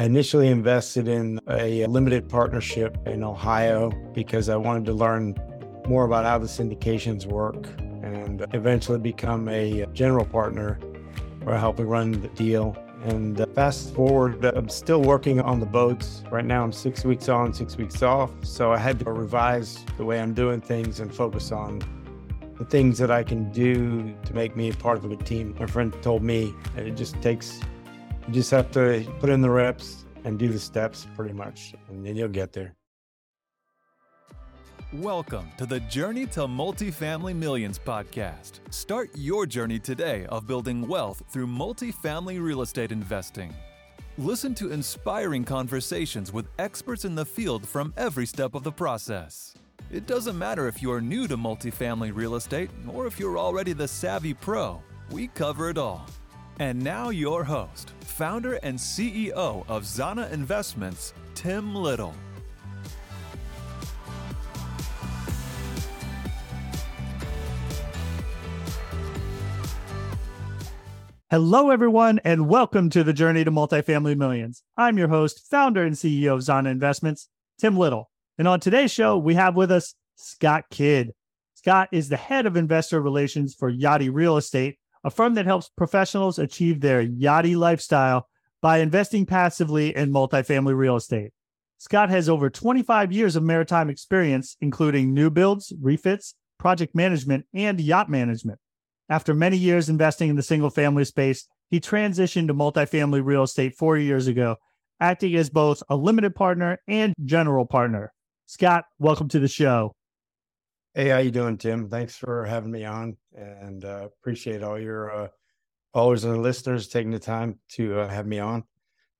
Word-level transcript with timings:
I 0.00 0.04
initially 0.04 0.48
invested 0.48 1.08
in 1.08 1.38
a 1.46 1.84
limited 1.84 2.26
partnership 2.26 2.96
in 3.04 3.22
Ohio 3.22 3.90
because 4.14 4.48
I 4.48 4.56
wanted 4.56 4.86
to 4.86 4.94
learn 4.94 5.34
more 5.86 6.06
about 6.06 6.24
how 6.24 6.38
the 6.38 6.46
syndications 6.46 7.26
work 7.26 7.66
and 8.02 8.46
eventually 8.54 8.98
become 8.98 9.46
a 9.50 9.84
general 9.92 10.24
partner 10.24 10.80
or 11.44 11.54
helping 11.58 11.86
run 11.86 12.12
the 12.12 12.28
deal. 12.28 12.74
And 13.04 13.42
uh, 13.42 13.46
fast 13.54 13.94
forward, 13.94 14.42
uh, 14.42 14.52
I'm 14.56 14.70
still 14.70 15.02
working 15.02 15.38
on 15.38 15.60
the 15.60 15.66
boats. 15.66 16.22
Right 16.30 16.46
now, 16.46 16.64
I'm 16.64 16.72
six 16.72 17.04
weeks 17.04 17.28
on, 17.28 17.52
six 17.52 17.76
weeks 17.76 18.02
off. 18.02 18.30
So 18.42 18.72
I 18.72 18.78
had 18.78 18.98
to 19.00 19.12
revise 19.12 19.84
the 19.98 20.06
way 20.06 20.18
I'm 20.18 20.32
doing 20.32 20.62
things 20.62 21.00
and 21.00 21.14
focus 21.14 21.52
on 21.52 21.82
the 22.56 22.64
things 22.64 22.96
that 22.96 23.10
I 23.10 23.22
can 23.22 23.52
do 23.52 24.16
to 24.24 24.32
make 24.32 24.56
me 24.56 24.70
a 24.70 24.74
part 24.74 24.96
of 24.96 25.04
a 25.04 25.08
good 25.08 25.26
team. 25.26 25.54
My 25.60 25.66
friend 25.66 25.94
told 26.00 26.22
me 26.22 26.54
it 26.74 26.92
just 26.92 27.20
takes, 27.20 27.60
you 28.30 28.34
just 28.34 28.52
have 28.52 28.70
to 28.70 29.04
put 29.18 29.28
in 29.28 29.40
the 29.40 29.50
reps 29.50 30.04
and 30.22 30.38
do 30.38 30.46
the 30.46 30.58
steps 30.58 31.08
pretty 31.16 31.34
much, 31.34 31.74
and 31.88 32.06
then 32.06 32.14
you'll 32.14 32.28
get 32.28 32.52
there. 32.52 32.76
Welcome 34.92 35.48
to 35.58 35.66
the 35.66 35.80
Journey 35.80 36.26
to 36.26 36.42
Multifamily 36.42 37.34
Millions 37.34 37.76
podcast. 37.76 38.60
Start 38.72 39.10
your 39.16 39.46
journey 39.46 39.80
today 39.80 40.26
of 40.26 40.46
building 40.46 40.86
wealth 40.86 41.24
through 41.28 41.48
multifamily 41.48 42.40
real 42.40 42.62
estate 42.62 42.92
investing. 42.92 43.52
Listen 44.16 44.54
to 44.54 44.70
inspiring 44.70 45.42
conversations 45.42 46.32
with 46.32 46.46
experts 46.60 47.04
in 47.04 47.16
the 47.16 47.26
field 47.26 47.66
from 47.66 47.92
every 47.96 48.26
step 48.26 48.54
of 48.54 48.62
the 48.62 48.70
process. 48.70 49.54
It 49.90 50.06
doesn't 50.06 50.38
matter 50.38 50.68
if 50.68 50.80
you're 50.80 51.00
new 51.00 51.26
to 51.26 51.36
multifamily 51.36 52.14
real 52.14 52.36
estate 52.36 52.70
or 52.86 53.08
if 53.08 53.18
you're 53.18 53.38
already 53.38 53.72
the 53.72 53.88
savvy 53.88 54.34
pro, 54.34 54.80
we 55.10 55.26
cover 55.26 55.68
it 55.68 55.78
all. 55.78 56.06
And 56.60 56.84
now, 56.84 57.08
your 57.08 57.42
host, 57.42 57.94
founder 58.00 58.56
and 58.56 58.78
CEO 58.78 59.64
of 59.66 59.84
Zana 59.84 60.30
Investments, 60.30 61.14
Tim 61.34 61.74
Little. 61.74 62.14
Hello, 71.30 71.70
everyone, 71.70 72.20
and 72.24 72.46
welcome 72.46 72.90
to 72.90 73.02
the 73.02 73.14
Journey 73.14 73.42
to 73.42 73.50
Multifamily 73.50 74.18
Millions. 74.18 74.62
I'm 74.76 74.98
your 74.98 75.08
host, 75.08 75.46
founder 75.50 75.82
and 75.82 75.94
CEO 75.94 76.34
of 76.34 76.40
Zana 76.40 76.70
Investments, 76.70 77.30
Tim 77.58 77.78
Little. 77.78 78.10
And 78.36 78.46
on 78.46 78.60
today's 78.60 78.92
show, 78.92 79.16
we 79.16 79.34
have 79.34 79.56
with 79.56 79.70
us 79.70 79.94
Scott 80.16 80.64
Kidd. 80.70 81.14
Scott 81.54 81.88
is 81.90 82.10
the 82.10 82.18
head 82.18 82.44
of 82.44 82.58
investor 82.58 83.00
relations 83.00 83.54
for 83.54 83.72
Yachtie 83.72 84.12
Real 84.12 84.36
Estate, 84.36 84.76
a 85.04 85.10
firm 85.10 85.34
that 85.34 85.46
helps 85.46 85.68
professionals 85.68 86.38
achieve 86.38 86.80
their 86.80 87.04
yachtie 87.04 87.56
lifestyle 87.56 88.28
by 88.60 88.78
investing 88.78 89.26
passively 89.26 89.94
in 89.96 90.12
multifamily 90.12 90.76
real 90.76 90.96
estate. 90.96 91.32
Scott 91.78 92.10
has 92.10 92.28
over 92.28 92.50
25 92.50 93.10
years 93.10 93.36
of 93.36 93.42
maritime 93.42 93.88
experience, 93.88 94.56
including 94.60 95.14
new 95.14 95.30
builds, 95.30 95.72
refits, 95.80 96.34
project 96.58 96.94
management, 96.94 97.46
and 97.54 97.80
yacht 97.80 98.10
management. 98.10 98.58
After 99.08 99.34
many 99.34 99.56
years 99.56 99.88
investing 99.88 100.28
in 100.28 100.36
the 100.36 100.42
single 100.42 100.70
family 100.70 101.04
space, 101.04 101.48
he 101.70 101.80
transitioned 101.80 102.48
to 102.48 102.54
multifamily 102.54 103.24
real 103.24 103.44
estate 103.44 103.76
four 103.78 103.96
years 103.96 104.26
ago, 104.26 104.56
acting 105.00 105.34
as 105.36 105.48
both 105.48 105.82
a 105.88 105.96
limited 105.96 106.34
partner 106.34 106.78
and 106.86 107.14
general 107.24 107.64
partner. 107.64 108.12
Scott, 108.46 108.84
welcome 108.98 109.28
to 109.28 109.38
the 109.38 109.48
show. 109.48 109.94
Hey, 110.92 111.10
how 111.10 111.18
you 111.18 111.30
doing, 111.30 111.56
Tim? 111.56 111.88
Thanks 111.88 112.16
for 112.16 112.44
having 112.44 112.72
me 112.72 112.84
on, 112.84 113.16
and 113.32 113.84
uh, 113.84 114.08
appreciate 114.20 114.64
all 114.64 114.76
your 114.76 115.14
uh, 115.14 115.28
followers 115.92 116.24
and 116.24 116.42
listeners 116.42 116.88
taking 116.88 117.12
the 117.12 117.18
time 117.20 117.60
to 117.70 118.00
uh, 118.00 118.08
have 118.08 118.26
me 118.26 118.40
on. 118.40 118.64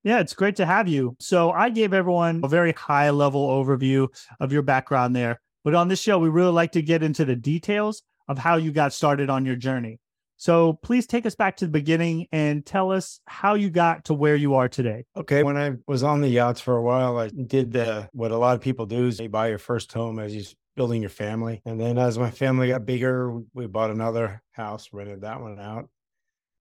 Yeah, 0.03 0.19
it's 0.19 0.33
great 0.33 0.57
to 0.57 0.65
have 0.65 0.89
you. 0.89 1.15
So 1.21 1.51
I 1.51 1.69
gave 1.69 1.93
everyone 1.93 2.41
a 2.43 2.49
very 2.49 2.73
high 2.73 3.09
level 3.11 3.47
overview 3.47 4.09
of 4.41 4.51
your 4.51 4.63
background 4.63 5.15
there, 5.15 5.39
but 5.63 5.73
on 5.73 5.87
this 5.87 6.01
show, 6.01 6.19
we 6.19 6.27
really 6.27 6.51
like 6.51 6.73
to 6.73 6.81
get 6.81 7.03
into 7.03 7.23
the 7.23 7.37
details 7.37 8.03
of 8.27 8.37
how 8.37 8.57
you 8.57 8.73
got 8.73 8.91
started 8.91 9.29
on 9.29 9.45
your 9.45 9.55
journey. 9.55 10.01
So 10.35 10.73
please 10.81 11.07
take 11.07 11.25
us 11.25 11.35
back 11.35 11.55
to 11.57 11.65
the 11.65 11.71
beginning 11.71 12.27
and 12.33 12.65
tell 12.65 12.91
us 12.91 13.21
how 13.27 13.53
you 13.53 13.69
got 13.69 14.05
to 14.05 14.13
where 14.13 14.35
you 14.35 14.55
are 14.55 14.67
today. 14.67 15.05
Okay. 15.15 15.43
When 15.43 15.55
I 15.55 15.73
was 15.87 16.03
on 16.03 16.19
the 16.19 16.27
yachts 16.27 16.59
for 16.59 16.75
a 16.75 16.81
while, 16.81 17.17
I 17.17 17.29
did 17.29 17.71
the, 17.71 18.09
what 18.11 18.31
a 18.31 18.37
lot 18.37 18.55
of 18.55 18.61
people 18.61 18.87
do 18.87 19.07
is 19.07 19.19
they 19.19 19.27
buy 19.27 19.47
your 19.47 19.59
first 19.59 19.93
home 19.93 20.19
as 20.19 20.35
you 20.35 20.43
building 20.75 21.01
your 21.01 21.09
family. 21.09 21.61
And 21.65 21.79
then 21.79 21.97
as 21.97 22.17
my 22.17 22.31
family 22.31 22.69
got 22.69 22.85
bigger, 22.85 23.41
we 23.53 23.67
bought 23.67 23.91
another 23.91 24.41
house, 24.51 24.89
rented 24.93 25.21
that 25.21 25.41
one 25.41 25.59
out, 25.59 25.89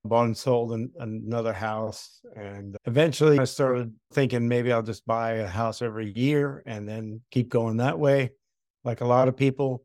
bought 0.05 0.27
and 0.27 0.37
sold 0.37 0.73
an, 0.73 0.91
another 0.99 1.53
house. 1.53 2.21
And 2.37 2.77
eventually 2.85 3.39
I 3.39 3.45
started 3.45 3.95
thinking 4.13 4.49
maybe 4.49 4.73
I'll 4.73 4.83
just 4.83 5.07
buy 5.07 5.33
a 5.35 5.47
house 5.47 5.83
every 5.83 6.13
year 6.13 6.63
and 6.67 6.89
then 6.89 7.21
keep 7.31 7.49
going 7.49 7.79
that 7.79 7.99
way, 7.99 8.31
like 8.85 9.01
a 9.01 9.07
lot 9.07 9.29
of 9.29 9.37
people 9.37 9.85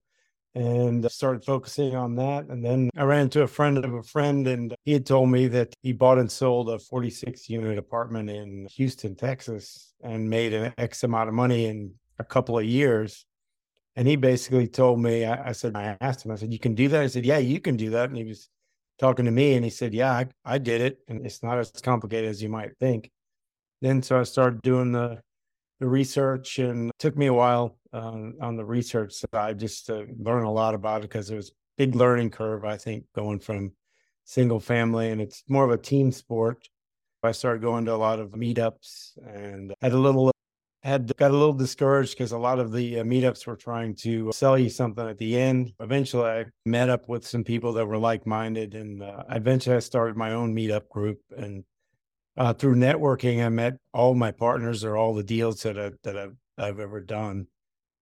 and 0.56 1.10
started 1.12 1.44
focusing 1.44 1.96
on 1.96 2.16
that. 2.16 2.46
And 2.46 2.64
then 2.64 2.90
I 2.96 3.04
ran 3.04 3.24
into 3.24 3.42
a 3.42 3.48
friend 3.48 3.78
of 3.78 3.94
a 3.94 4.04
friend, 4.04 4.48
and 4.48 4.74
he 4.86 4.94
had 4.94 5.06
told 5.06 5.30
me 5.30 5.48
that 5.48 5.74
he 5.84 5.92
bought 5.92 6.18
and 6.18 6.32
sold 6.32 6.70
a 6.70 6.80
46 6.80 7.50
unit 7.50 7.78
apartment 7.78 8.30
in 8.30 8.66
Houston, 8.72 9.16
Texas, 9.16 9.94
and 10.02 10.30
made 10.30 10.54
an 10.54 10.74
X 10.78 11.04
amount 11.04 11.28
of 11.28 11.36
money 11.36 11.66
in 11.66 11.94
a 12.20 12.24
couple 12.24 12.58
of 12.58 12.64
years. 12.64 13.26
And 13.96 14.08
he 14.08 14.16
basically 14.16 14.68
told 14.68 15.00
me, 15.00 15.26
I, 15.26 15.50
I 15.50 15.52
said, 15.54 15.76
I 15.76 15.98
asked 16.02 16.26
him, 16.26 16.32
I 16.32 16.36
said, 16.36 16.52
You 16.52 16.60
can 16.60 16.76
do 16.76 16.88
that? 16.90 17.02
I 17.02 17.08
said, 17.08 17.26
Yeah, 17.26 17.38
you 17.38 17.60
can 17.60 17.78
do 17.78 17.92
that. 17.92 18.10
And 18.10 18.18
he 18.18 18.24
was 18.24 18.50
talking 19.00 19.26
to 19.26 19.32
me 19.32 19.56
and 19.56 19.64
he 19.64 19.72
said, 19.72 19.94
Yeah, 19.94 20.12
I, 20.12 20.28
I 20.44 20.58
did 20.58 20.82
it. 20.82 21.00
And 21.08 21.26
it's 21.26 21.44
not 21.44 21.58
as 21.58 21.72
complicated 21.72 22.30
as 22.30 22.44
you 22.44 22.50
might 22.50 22.78
think. 22.80 23.12
Then 23.82 24.02
so 24.02 24.20
I 24.20 24.24
started 24.24 24.62
doing 24.62 24.92
the 24.92 25.22
the 25.80 25.88
research 25.88 26.60
and 26.60 26.92
took 27.00 27.18
me 27.18 27.26
a 27.26 27.34
while 27.34 27.78
um, 27.94 28.36
on 28.42 28.56
the 28.56 28.66
research 28.66 29.14
side 29.34 29.60
just 29.60 29.88
to 29.88 30.08
learn 30.20 30.44
a 30.44 30.52
lot 30.52 30.74
about 30.74 31.00
it 31.02 31.10
because 31.10 31.30
it 31.30 31.36
was 31.36 31.52
big 31.78 31.96
learning 31.96 32.30
curve 32.30 32.64
i 32.64 32.78
think 32.78 33.04
going 33.14 33.40
from 33.40 33.72
single 34.24 34.60
family 34.60 35.12
and 35.12 35.22
it's 35.22 35.44
more 35.48 35.66
of 35.66 35.72
a 35.72 35.78
team 35.78 36.12
sport 36.12 36.70
i 37.24 37.32
started 37.32 37.62
going 37.62 37.86
to 37.86 37.94
a 37.94 37.96
lot 37.96 38.20
of 38.20 38.32
meetups 38.32 39.18
and 39.28 39.74
had 39.82 39.92
a 39.92 39.98
little 39.98 40.32
had 40.86 41.12
got 41.18 41.32
a 41.32 41.34
little 41.34 41.54
discouraged 41.54 42.16
because 42.16 42.32
a 42.32 42.38
lot 42.38 42.60
of 42.60 42.72
the 42.72 43.00
uh, 43.00 43.04
meetups 43.04 43.48
were 43.48 43.56
trying 43.56 43.96
to 43.96 44.32
sell 44.32 44.58
you 44.58 44.70
something 44.70 45.08
at 45.08 45.18
the 45.18 45.36
end. 45.38 45.74
Eventually 45.80 46.30
i 46.30 46.46
met 46.66 46.90
up 46.90 47.10
with 47.10 47.26
some 47.26 47.44
people 47.44 47.74
that 47.74 47.86
were 47.86 47.98
like-minded 47.98 48.76
and 48.76 49.02
uh, 49.02 49.24
eventually 49.32 49.76
i 49.76 49.80
started 49.80 50.16
my 50.16 50.32
own 50.32 50.56
meetup 50.56 50.88
group. 50.90 51.20
And 51.36 51.64
uh, 52.38 52.54
through 52.54 52.76
networking 52.76 53.44
i 53.44 53.50
met 53.50 53.78
all 53.94 54.14
my 54.14 54.32
partners 54.32 54.84
or 54.84 54.96
all 54.96 55.16
the 55.16 55.24
deals 55.24 55.64
that, 55.64 55.80
I, 55.80 55.92
that 56.04 56.18
I've, 56.18 56.36
I've 56.58 56.80
ever 56.80 57.02
done. 57.02 57.48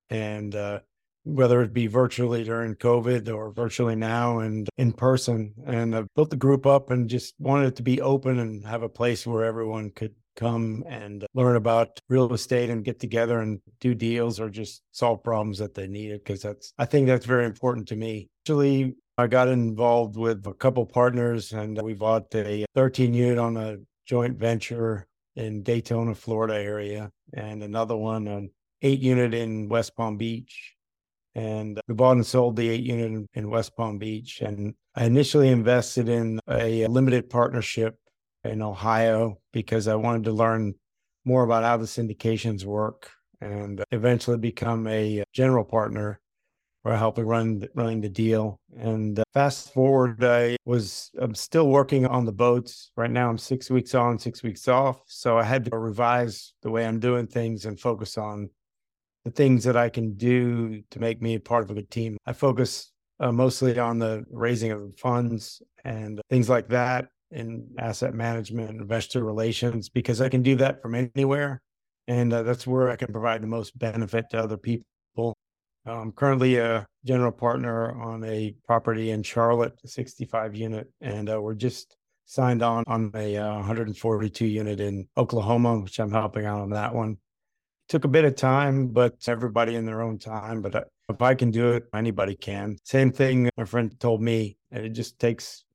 And 0.09 0.53
uh, 0.53 0.79
whether 1.23 1.61
it 1.61 1.71
be 1.71 1.87
virtually 1.87 2.43
during 2.43 2.75
COVID 2.75 3.33
or 3.33 3.51
virtually 3.51 3.95
now 3.95 4.39
and 4.39 4.67
in 4.77 4.91
person. 4.91 5.53
And 5.65 5.95
I 5.95 6.03
built 6.15 6.31
the 6.31 6.35
group 6.35 6.65
up 6.65 6.91
and 6.91 7.09
just 7.09 7.33
wanted 7.39 7.67
it 7.67 7.75
to 7.77 7.83
be 7.83 8.01
open 8.01 8.39
and 8.39 8.65
have 8.65 8.83
a 8.83 8.89
place 8.89 9.25
where 9.25 9.45
everyone 9.45 9.91
could 9.91 10.13
come 10.35 10.83
and 10.87 11.25
learn 11.33 11.55
about 11.55 11.99
real 12.09 12.31
estate 12.33 12.69
and 12.69 12.83
get 12.83 12.99
together 12.99 13.39
and 13.39 13.59
do 13.79 13.93
deals 13.93 14.39
or 14.39 14.49
just 14.49 14.81
solve 14.91 15.23
problems 15.23 15.57
that 15.59 15.73
they 15.73 15.87
needed. 15.87 16.23
Cause 16.25 16.41
that's, 16.41 16.73
I 16.77 16.85
think 16.85 17.07
that's 17.07 17.25
very 17.25 17.45
important 17.45 17.87
to 17.89 17.95
me. 17.95 18.29
Actually, 18.43 18.95
I 19.17 19.27
got 19.27 19.47
involved 19.47 20.17
with 20.17 20.45
a 20.47 20.53
couple 20.53 20.85
partners 20.85 21.53
and 21.53 21.79
we 21.81 21.93
bought 21.93 22.33
a 22.33 22.65
13 22.75 23.13
unit 23.13 23.37
on 23.37 23.57
a 23.57 23.77
joint 24.05 24.37
venture 24.37 25.07
in 25.35 25.63
Daytona, 25.63 26.13
Florida 26.15 26.55
area, 26.55 27.11
and 27.33 27.63
another 27.63 27.95
one 27.95 28.27
on 28.27 28.49
eight 28.81 28.99
unit 28.99 29.33
in 29.33 29.69
West 29.69 29.95
Palm 29.95 30.17
Beach. 30.17 30.75
And 31.35 31.79
we 31.87 31.95
bought 31.95 32.17
and 32.17 32.25
sold 32.25 32.55
the 32.55 32.69
eight 32.69 32.83
unit 32.83 33.27
in 33.33 33.49
West 33.49 33.75
Palm 33.75 33.97
Beach. 33.97 34.41
And 34.41 34.75
I 34.95 35.05
initially 35.05 35.49
invested 35.49 36.09
in 36.09 36.39
a 36.47 36.85
limited 36.87 37.29
partnership 37.29 37.95
in 38.43 38.61
Ohio 38.61 39.39
because 39.51 39.87
I 39.87 39.95
wanted 39.95 40.25
to 40.25 40.31
learn 40.31 40.75
more 41.25 41.43
about 41.43 41.63
how 41.63 41.77
the 41.77 41.85
syndications 41.85 42.65
work 42.65 43.09
and 43.41 43.83
eventually 43.91 44.37
become 44.37 44.87
a 44.87 45.23
general 45.33 45.63
partner 45.63 46.19
or 46.85 46.95
helping 46.95 47.25
run 47.25 47.65
running 47.75 48.01
the 48.01 48.09
deal. 48.09 48.59
And 48.77 49.17
uh, 49.17 49.23
fast 49.33 49.73
forward, 49.73 50.23
I 50.23 50.57
was 50.65 51.11
I'm 51.17 51.35
still 51.35 51.69
working 51.69 52.05
on 52.05 52.25
the 52.25 52.31
boats 52.31 52.91
right 52.97 53.09
now. 53.09 53.29
I'm 53.29 53.37
six 53.37 53.69
weeks 53.69 53.95
on, 53.95 54.19
six 54.19 54.43
weeks 54.43 54.67
off, 54.67 55.01
so 55.07 55.37
I 55.37 55.43
had 55.43 55.65
to 55.65 55.77
revise 55.77 56.53
the 56.61 56.71
way 56.71 56.85
I'm 56.85 56.99
doing 56.99 57.27
things 57.27 57.65
and 57.65 57.79
focus 57.79 58.17
on 58.17 58.49
the 59.23 59.31
things 59.31 59.63
that 59.63 59.77
I 59.77 59.87
can 59.87 60.15
do 60.15 60.83
to 60.91 60.99
make 60.99 61.21
me 61.21 61.35
a 61.35 61.39
part 61.39 61.63
of 61.63 61.71
a 61.71 61.75
good 61.75 61.89
team. 61.89 62.17
I 62.25 62.33
focus 62.33 62.91
uh, 63.21 63.31
mostly 63.31 63.79
on 63.79 63.99
the 63.99 64.25
raising 64.29 64.71
of 64.71 64.97
funds 64.97 65.61
and 65.85 66.19
things 66.29 66.49
like 66.49 66.67
that 66.69 67.07
in 67.33 67.67
asset 67.77 68.13
management, 68.13 68.69
investor 68.69 69.23
relations, 69.23 69.89
because 69.89 70.21
I 70.21 70.29
can 70.29 70.41
do 70.41 70.55
that 70.57 70.81
from 70.81 70.95
anywhere. 70.95 71.61
And 72.07 72.33
uh, 72.33 72.43
that's 72.43 72.67
where 72.67 72.89
I 72.89 72.95
can 72.95 73.11
provide 73.11 73.41
the 73.41 73.47
most 73.47 73.77
benefit 73.77 74.29
to 74.31 74.39
other 74.39 74.57
people. 74.57 75.35
I'm 75.85 76.11
currently 76.13 76.57
a 76.57 76.85
general 77.05 77.31
partner 77.31 77.91
on 78.01 78.23
a 78.23 78.55
property 78.65 79.11
in 79.11 79.23
Charlotte, 79.23 79.73
65 79.85 80.55
unit, 80.55 80.87
and 81.01 81.29
uh, 81.29 81.41
we're 81.41 81.55
just 81.55 81.97
signed 82.25 82.63
on 82.63 82.83
on 82.87 83.11
a 83.15 83.37
uh, 83.37 83.55
142 83.55 84.45
unit 84.45 84.79
in 84.79 85.07
Oklahoma, 85.17 85.79
which 85.79 85.99
I'm 85.99 86.11
helping 86.11 86.45
out 86.45 86.61
on 86.61 86.69
that 86.71 86.95
one. 86.95 87.17
Took 87.89 88.05
a 88.05 88.09
bit 88.09 88.23
of 88.23 88.35
time, 88.35 88.87
but 88.87 89.15
everybody 89.27 89.75
in 89.75 89.85
their 89.85 90.01
own 90.01 90.17
time. 90.17 90.61
But 90.61 90.75
uh, 90.75 90.83
if 91.09 91.21
I 91.21 91.35
can 91.35 91.51
do 91.51 91.73
it, 91.73 91.85
anybody 91.93 92.35
can. 92.35 92.77
Same 92.83 93.11
thing 93.11 93.49
my 93.57 93.65
friend 93.65 93.97
told 93.99 94.21
me. 94.21 94.57
It 94.71 94.89
just 94.89 95.19
takes, 95.19 95.65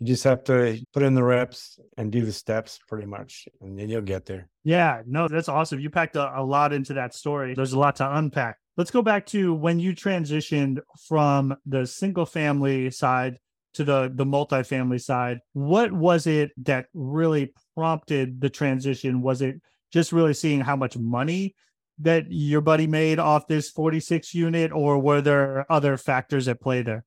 you 0.00 0.06
just 0.06 0.24
have 0.24 0.44
to 0.44 0.80
put 0.92 1.02
in 1.02 1.14
the 1.14 1.24
reps 1.24 1.78
and 1.96 2.12
do 2.12 2.24
the 2.24 2.32
steps 2.32 2.78
pretty 2.86 3.06
much, 3.06 3.48
and 3.60 3.78
then 3.78 3.88
you'll 3.88 4.00
get 4.00 4.26
there. 4.26 4.48
Yeah, 4.62 5.02
no, 5.06 5.26
that's 5.26 5.48
awesome. 5.48 5.80
You 5.80 5.90
packed 5.90 6.16
a, 6.16 6.40
a 6.40 6.42
lot 6.42 6.72
into 6.72 6.94
that 6.94 7.14
story. 7.14 7.54
There's 7.54 7.72
a 7.72 7.78
lot 7.78 7.96
to 7.96 8.16
unpack. 8.16 8.58
Let's 8.76 8.92
go 8.92 9.02
back 9.02 9.26
to 9.26 9.54
when 9.54 9.80
you 9.80 9.94
transitioned 9.94 10.78
from 11.08 11.56
the 11.66 11.84
single 11.84 12.26
family 12.26 12.90
side 12.90 13.38
to 13.74 13.84
the 13.84 14.12
the 14.14 14.24
multifamily 14.24 15.00
side. 15.00 15.38
What 15.52 15.92
was 15.92 16.26
it 16.28 16.52
that 16.64 16.86
really 16.94 17.52
prompted 17.74 18.40
the 18.40 18.50
transition? 18.50 19.20
Was 19.20 19.42
it 19.42 19.56
just 19.92 20.12
really 20.12 20.34
seeing 20.34 20.60
how 20.60 20.76
much 20.76 20.96
money 20.96 21.56
that 22.00 22.26
your 22.28 22.60
buddy 22.60 22.86
made 22.86 23.18
off 23.18 23.48
this 23.48 23.70
46 23.70 24.32
unit, 24.32 24.70
or 24.70 25.00
were 25.00 25.20
there 25.20 25.70
other 25.70 25.96
factors 25.96 26.46
at 26.46 26.60
play 26.60 26.82
there? 26.82 27.04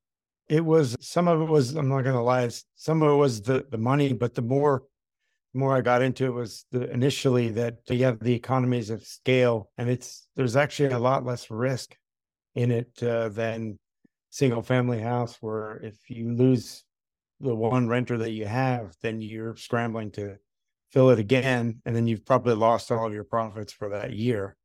It 0.51 0.65
was 0.65 0.97
some 0.99 1.29
of 1.29 1.39
it 1.39 1.47
was 1.47 1.75
I'm 1.75 1.87
not 1.87 2.01
gonna 2.01 2.21
lie, 2.21 2.49
some 2.75 3.01
of 3.01 3.09
it 3.09 3.15
was 3.15 3.41
the 3.41 3.65
the 3.71 3.77
money, 3.77 4.11
but 4.11 4.35
the 4.35 4.41
more 4.41 4.83
the 5.53 5.59
more 5.59 5.73
I 5.73 5.79
got 5.79 6.01
into 6.01 6.25
it 6.25 6.33
was 6.33 6.65
the 6.73 6.91
initially 6.91 7.47
that 7.51 7.77
you 7.87 8.03
have 8.03 8.19
the 8.19 8.33
economies 8.33 8.89
of 8.89 9.05
scale, 9.05 9.71
and 9.77 9.89
it's 9.89 10.27
there's 10.35 10.57
actually 10.57 10.89
a 10.89 10.99
lot 10.99 11.23
less 11.23 11.49
risk 11.49 11.95
in 12.53 12.69
it 12.69 13.01
uh, 13.01 13.29
than 13.29 13.79
single 14.29 14.61
family 14.61 14.99
house, 14.99 15.37
where 15.39 15.77
if 15.77 16.09
you 16.09 16.33
lose 16.33 16.83
the 17.39 17.55
one 17.55 17.87
renter 17.87 18.17
that 18.17 18.31
you 18.31 18.45
have, 18.45 18.93
then 19.01 19.21
you're 19.21 19.55
scrambling 19.55 20.11
to 20.11 20.35
fill 20.91 21.11
it 21.11 21.19
again, 21.19 21.81
and 21.85 21.95
then 21.95 22.07
you've 22.07 22.25
probably 22.25 22.55
lost 22.55 22.91
all 22.91 23.07
of 23.07 23.13
your 23.13 23.23
profits 23.23 23.71
for 23.71 23.87
that 23.87 24.11
year. 24.11 24.57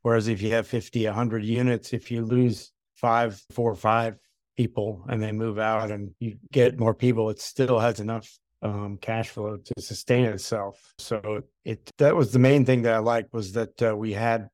Whereas 0.00 0.26
if 0.26 0.40
you 0.40 0.52
have 0.52 0.66
50, 0.66 1.04
100 1.04 1.44
units, 1.44 1.92
if 1.92 2.10
you 2.10 2.24
lose 2.24 2.72
five, 2.94 3.38
four 3.50 3.74
five 3.74 4.16
people 4.56 5.04
and 5.08 5.22
they 5.22 5.32
move 5.32 5.58
out 5.58 5.90
and 5.90 6.10
you 6.20 6.36
get 6.52 6.78
more 6.78 6.94
people, 6.94 7.30
it 7.30 7.40
still 7.40 7.78
has 7.78 8.00
enough 8.00 8.28
um, 8.62 8.98
cash 9.00 9.28
flow 9.28 9.58
to 9.58 9.74
sustain 9.78 10.24
itself. 10.24 10.94
So 10.98 11.42
it 11.64 11.90
that 11.98 12.16
was 12.16 12.32
the 12.32 12.38
main 12.38 12.64
thing 12.64 12.82
that 12.82 12.94
I 12.94 12.98
liked 12.98 13.32
was 13.32 13.52
that 13.52 13.82
uh, 13.82 13.96
we 13.96 14.12
had 14.12 14.48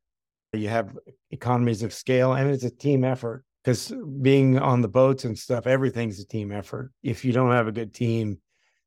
you 0.52 0.68
have 0.68 0.96
economies 1.30 1.82
of 1.82 1.92
scale 1.92 2.32
and 2.32 2.50
it's 2.50 2.64
a 2.64 2.70
team 2.70 3.04
effort 3.04 3.44
because 3.62 3.92
being 4.20 4.58
on 4.58 4.80
the 4.80 4.88
boats 4.88 5.24
and 5.24 5.38
stuff, 5.38 5.66
everything's 5.66 6.18
a 6.18 6.26
team 6.26 6.50
effort. 6.50 6.92
If 7.02 7.24
you 7.24 7.32
don't 7.32 7.52
have 7.52 7.68
a 7.68 7.72
good 7.72 7.94
team, 7.94 8.38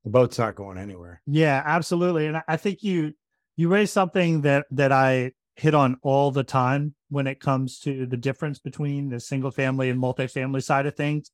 the 0.04 0.10
boat's 0.10 0.40
not 0.40 0.56
going 0.56 0.78
anywhere. 0.78 1.22
Yeah, 1.26 1.62
absolutely. 1.66 2.28
And 2.28 2.42
I 2.48 2.58
think 2.58 2.84
you 2.84 3.14
you 3.56 3.70
raised 3.70 3.94
something 3.94 4.42
that 4.42 4.66
that 4.72 4.92
I 4.92 5.32
hit 5.56 5.76
on 5.76 5.98
all 6.02 6.32
the 6.32 6.44
time 6.44 6.96
when 7.14 7.28
it 7.28 7.40
comes 7.40 7.80
to 7.80 8.06
the 8.08 8.18
difference 8.18 8.58
between 8.58 9.10
the 9.10 9.20
single 9.20 9.52
family 9.52 9.90
and 9.90 10.02
multifamily 10.02 10.64
side 10.64 10.88
of 10.88 10.96
things. 10.96 11.32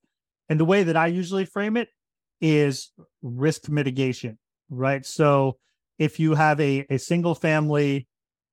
And 0.50 0.60
the 0.60 0.66
way 0.66 0.84
that 0.84 0.98
I 0.98 1.08
usually 1.08 1.46
frame 1.46 1.78
it 1.78 1.88
is 2.42 2.92
risk 3.22 3.70
mitigation, 3.70 4.38
right? 4.70 5.06
So 5.06 5.58
if 5.98 6.20
you 6.20 6.36
have 6.36 6.60
a, 6.60 6.86
a 6.90 6.98
single 6.98 7.34
family 7.34 8.08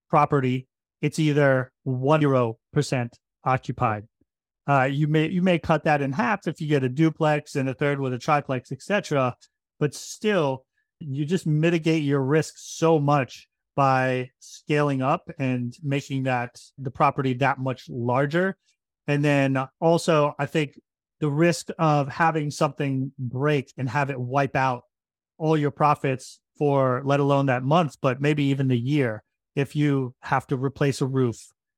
property, 0.08 0.68
it's 1.02 1.18
either 1.18 1.72
one 1.82 2.20
zero 2.20 2.58
percent 2.72 3.18
occupied. 3.44 4.04
Uh, 4.68 4.84
you 4.84 5.08
may 5.08 5.28
you 5.28 5.42
may 5.42 5.58
cut 5.58 5.84
that 5.84 6.02
in 6.02 6.12
half 6.12 6.46
if 6.46 6.60
you 6.60 6.68
get 6.68 6.84
a 6.84 6.88
duplex 6.88 7.56
and 7.56 7.68
a 7.68 7.74
third 7.74 8.00
with 8.00 8.12
a 8.12 8.18
triplex, 8.18 8.70
etc. 8.70 9.36
But 9.80 9.94
still, 9.94 10.64
you 11.00 11.24
just 11.24 11.46
mitigate 11.46 12.02
your 12.02 12.22
risk 12.22 12.54
so 12.56 12.98
much 12.98 13.48
by 13.76 14.30
scaling 14.40 15.02
up 15.02 15.30
and 15.38 15.76
making 15.82 16.24
that 16.24 16.58
the 16.78 16.90
property 16.90 17.34
that 17.34 17.58
much 17.58 17.88
larger. 17.88 18.56
And 19.06 19.24
then 19.24 19.56
also, 19.80 20.34
I 20.38 20.46
think 20.46 20.80
the 21.20 21.30
risk 21.30 21.68
of 21.78 22.08
having 22.08 22.50
something 22.50 23.12
break 23.18 23.72
and 23.76 23.88
have 23.88 24.10
it 24.10 24.18
wipe 24.18 24.56
out 24.56 24.82
all 25.38 25.56
your 25.56 25.70
profits 25.70 26.40
for 26.58 27.02
let 27.04 27.20
alone 27.20 27.46
that 27.46 27.62
month, 27.62 27.98
but 28.00 28.20
maybe 28.20 28.44
even 28.44 28.68
the 28.68 28.78
year. 28.78 29.22
If 29.54 29.76
you 29.76 30.14
have 30.20 30.46
to 30.48 30.56
replace 30.56 31.00
a 31.00 31.06
roof, 31.06 31.36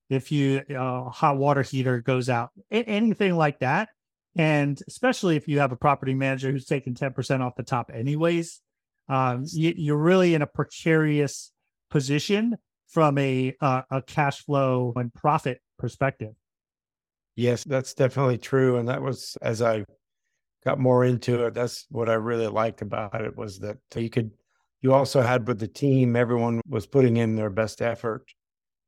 if 0.09 0.33
you 0.33 0.63
uh, 0.71 1.11
hot 1.11 1.37
water 1.37 1.63
heater 1.63 2.01
goes 2.01 2.29
out, 2.29 2.51
anything 2.71 3.37
like 3.37 3.59
that, 3.59 3.89
and 4.37 4.81
especially 4.89 5.37
if 5.37 5.49
you 5.49 5.59
have 5.59 5.73
a 5.73 5.77
property 5.77 6.15
manager 6.15 6.51
who's 6.51 6.67
taking 6.67 6.95
ten 6.95 7.13
percent 7.13 7.43
off 7.43 7.57
the 7.57 7.63
top, 7.63 7.91
anyways, 7.93 8.61
um, 9.09 9.45
you, 9.53 9.75
you're 9.77 9.97
really 9.97 10.35
in 10.35 10.43
a 10.43 10.47
precarious 10.47 11.53
position 11.91 12.57
from 12.87 13.19
a 13.19 13.55
uh, 13.61 13.83
a 13.91 14.03
cash 14.03 14.45
flow 14.45 14.93
and 14.97 15.13
profit 15.13 15.61
perspective. 15.79 16.35
Yes, 17.37 17.65
that's 17.65 17.95
definitely 17.95 18.39
true. 18.39 18.79
And 18.79 18.89
that 18.89 19.03
was 19.03 19.37
as 19.43 19.63
I 19.63 19.85
got 20.65 20.79
more 20.79 21.05
into 21.05 21.47
it, 21.47 21.55
that's 21.55 21.87
what 21.91 22.09
I 22.09 22.15
really 22.15 22.49
liked 22.49 22.83
about 22.83 23.21
it 23.21 23.37
was 23.37 23.59
that 23.61 23.79
you 23.95 24.11
could 24.11 24.33
you 24.81 24.93
also 24.93 25.23
had 25.23 25.47
with 25.47 25.59
the 25.59 25.69
team, 25.69 26.17
everyone 26.17 26.61
was 26.69 26.87
putting 26.87 27.17
in 27.17 27.37
their 27.37 27.51
best 27.51 27.83
effort 27.83 28.33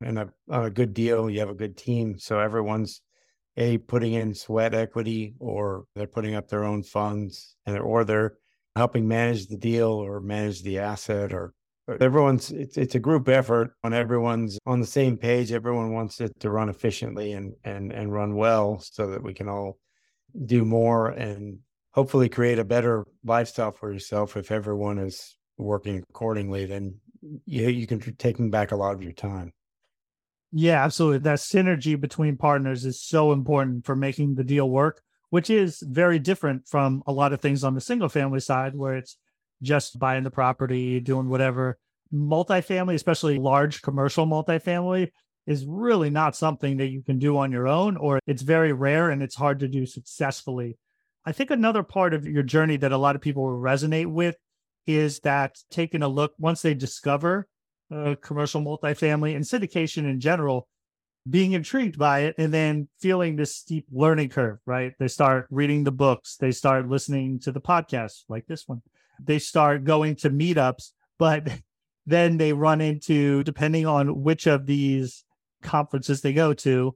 and 0.01 0.19
a, 0.19 0.29
a 0.49 0.69
good 0.69 0.93
deal. 0.93 1.29
You 1.29 1.39
have 1.39 1.49
a 1.49 1.53
good 1.53 1.77
team. 1.77 2.17
So 2.17 2.39
everyone's 2.39 3.01
a 3.57 3.77
putting 3.77 4.13
in 4.13 4.33
sweat 4.33 4.73
equity 4.73 5.35
or 5.39 5.85
they're 5.95 6.07
putting 6.07 6.35
up 6.35 6.47
their 6.47 6.63
own 6.63 6.83
funds 6.83 7.55
and 7.65 7.77
or 7.77 8.05
they're 8.05 8.37
helping 8.75 9.07
manage 9.07 9.47
the 9.47 9.57
deal 9.57 9.89
or 9.89 10.21
manage 10.21 10.63
the 10.63 10.79
asset 10.79 11.33
or 11.33 11.53
everyone's 11.99 12.51
it's 12.51 12.77
it's 12.77 12.95
a 12.95 12.99
group 12.99 13.27
effort 13.27 13.73
when 13.81 13.93
everyone's 13.93 14.57
on 14.65 14.79
the 14.79 14.85
same 14.85 15.17
page 15.17 15.51
everyone 15.51 15.91
wants 15.91 16.21
it 16.21 16.37
to 16.39 16.49
run 16.49 16.69
efficiently 16.69 17.33
and 17.33 17.53
and 17.63 17.91
and 17.91 18.13
run 18.13 18.35
well 18.35 18.79
so 18.79 19.07
that 19.07 19.23
we 19.23 19.33
can 19.33 19.49
all 19.49 19.77
do 20.45 20.63
more 20.63 21.09
and 21.09 21.59
hopefully 21.91 22.29
create 22.29 22.59
a 22.59 22.63
better 22.63 23.05
lifestyle 23.23 23.71
for 23.71 23.91
yourself 23.91 24.37
if 24.37 24.51
everyone 24.51 24.97
is 24.97 25.37
working 25.57 26.03
accordingly 26.09 26.65
then 26.65 26.95
you 27.45 27.67
you 27.69 27.87
can 27.87 27.99
taking 28.17 28.49
back 28.49 28.71
a 28.71 28.75
lot 28.75 28.93
of 28.93 29.03
your 29.03 29.11
time. 29.11 29.53
Yeah 30.51 30.83
absolutely. 30.83 31.19
That 31.19 31.39
synergy 31.39 31.99
between 31.99 32.37
partners 32.37 32.85
is 32.85 33.01
so 33.01 33.31
important 33.31 33.85
for 33.85 33.95
making 33.95 34.35
the 34.35 34.43
deal 34.43 34.69
work 34.69 35.01
which 35.31 35.49
is 35.49 35.81
very 35.87 36.19
different 36.19 36.67
from 36.67 37.01
a 37.07 37.11
lot 37.11 37.33
of 37.33 37.41
things 37.41 37.63
on 37.63 37.73
the 37.73 37.81
single 37.81 38.09
family 38.09 38.39
side 38.39 38.75
where 38.75 38.95
it's 38.95 39.17
just 39.61 39.99
buying 39.99 40.23
the 40.23 40.31
property, 40.31 40.99
doing 40.99 41.29
whatever. 41.29 41.77
Multifamily, 42.13 42.95
especially 42.95 43.37
large 43.37 43.81
commercial 43.81 44.25
multifamily, 44.25 45.11
is 45.47 45.65
really 45.65 46.09
not 46.09 46.35
something 46.35 46.77
that 46.77 46.87
you 46.87 47.01
can 47.01 47.19
do 47.19 47.37
on 47.37 47.51
your 47.51 47.67
own, 47.67 47.97
or 47.97 48.19
it's 48.27 48.41
very 48.41 48.73
rare 48.73 49.09
and 49.09 49.23
it's 49.23 49.35
hard 49.35 49.59
to 49.59 49.67
do 49.67 49.85
successfully. 49.85 50.77
I 51.25 51.31
think 51.31 51.51
another 51.51 51.83
part 51.83 52.13
of 52.13 52.25
your 52.25 52.43
journey 52.43 52.77
that 52.77 52.91
a 52.91 52.97
lot 52.97 53.15
of 53.15 53.21
people 53.21 53.43
will 53.43 53.59
resonate 53.59 54.11
with 54.11 54.35
is 54.87 55.19
that 55.19 55.57
taking 55.69 56.01
a 56.01 56.07
look 56.07 56.33
once 56.39 56.61
they 56.61 56.73
discover 56.73 57.47
uh, 57.93 58.15
commercial 58.21 58.61
multifamily 58.61 59.35
and 59.35 59.45
syndication 59.45 60.09
in 60.09 60.19
general, 60.19 60.67
being 61.29 61.51
intrigued 61.51 61.99
by 61.99 62.21
it 62.21 62.35
and 62.37 62.51
then 62.53 62.87
feeling 62.99 63.35
this 63.35 63.55
steep 63.55 63.85
learning 63.91 64.29
curve, 64.29 64.57
right? 64.65 64.93
They 64.99 65.07
start 65.07 65.47
reading 65.51 65.83
the 65.83 65.91
books, 65.91 66.37
they 66.37 66.51
start 66.51 66.89
listening 66.89 67.39
to 67.41 67.51
the 67.51 67.61
podcasts 67.61 68.23
like 68.27 68.47
this 68.47 68.67
one 68.67 68.81
they 69.23 69.39
start 69.39 69.83
going 69.83 70.15
to 70.17 70.29
meetups, 70.29 70.91
but 71.17 71.47
then 72.05 72.37
they 72.37 72.53
run 72.53 72.81
into, 72.81 73.43
depending 73.43 73.85
on 73.85 74.23
which 74.23 74.47
of 74.47 74.65
these 74.65 75.23
conferences 75.61 76.21
they 76.21 76.33
go 76.33 76.53
to, 76.53 76.95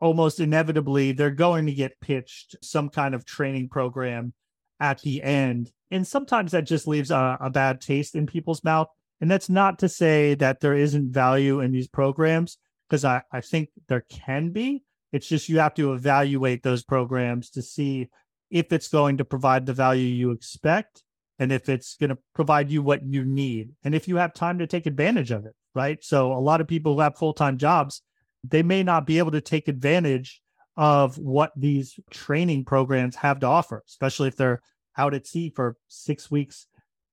almost 0.00 0.40
inevitably 0.40 1.12
they're 1.12 1.30
going 1.30 1.66
to 1.66 1.72
get 1.72 2.00
pitched 2.00 2.56
some 2.62 2.88
kind 2.88 3.14
of 3.14 3.24
training 3.24 3.68
program 3.68 4.32
at 4.80 5.00
the 5.02 5.22
end. 5.22 5.70
And 5.90 6.06
sometimes 6.06 6.52
that 6.52 6.64
just 6.64 6.86
leaves 6.86 7.10
a, 7.10 7.38
a 7.40 7.50
bad 7.50 7.80
taste 7.80 8.14
in 8.14 8.26
people's 8.26 8.64
mouth. 8.64 8.88
And 9.20 9.30
that's 9.30 9.48
not 9.48 9.80
to 9.80 9.88
say 9.88 10.34
that 10.34 10.60
there 10.60 10.74
isn't 10.74 11.12
value 11.12 11.60
in 11.60 11.72
these 11.72 11.88
programs, 11.88 12.58
because 12.88 13.04
I, 13.04 13.22
I 13.32 13.40
think 13.40 13.70
there 13.88 14.04
can 14.08 14.50
be. 14.50 14.84
It's 15.12 15.26
just 15.26 15.48
you 15.48 15.58
have 15.58 15.74
to 15.74 15.92
evaluate 15.92 16.62
those 16.62 16.84
programs 16.84 17.50
to 17.50 17.62
see 17.62 18.08
if 18.50 18.72
it's 18.72 18.88
going 18.88 19.16
to 19.18 19.24
provide 19.24 19.66
the 19.66 19.72
value 19.72 20.06
you 20.06 20.30
expect 20.30 21.02
and 21.38 21.52
if 21.52 21.68
it's 21.68 21.96
going 21.96 22.10
to 22.10 22.18
provide 22.34 22.70
you 22.70 22.82
what 22.82 23.04
you 23.04 23.24
need 23.24 23.70
and 23.84 23.94
if 23.94 24.08
you 24.08 24.16
have 24.16 24.34
time 24.34 24.58
to 24.58 24.66
take 24.66 24.86
advantage 24.86 25.30
of 25.30 25.46
it 25.46 25.54
right? 25.74 26.02
So 26.02 26.32
a 26.32 26.40
lot 26.40 26.60
of 26.60 26.66
people 26.66 26.94
who 26.94 27.00
have 27.00 27.16
full-time 27.16 27.58
jobs 27.58 28.02
they 28.44 28.62
may 28.62 28.82
not 28.82 29.06
be 29.06 29.18
able 29.18 29.32
to 29.32 29.40
take 29.40 29.68
advantage 29.68 30.40
of 30.76 31.18
what 31.18 31.52
these 31.56 31.98
training 32.10 32.64
programs 32.64 33.16
have 33.16 33.40
to 33.40 33.46
offer 33.46 33.82
especially 33.88 34.28
if 34.28 34.36
they're 34.36 34.60
out 34.96 35.14
at 35.14 35.26
sea 35.26 35.52
for 35.54 35.76
6 35.86 36.30
weeks 36.30 36.66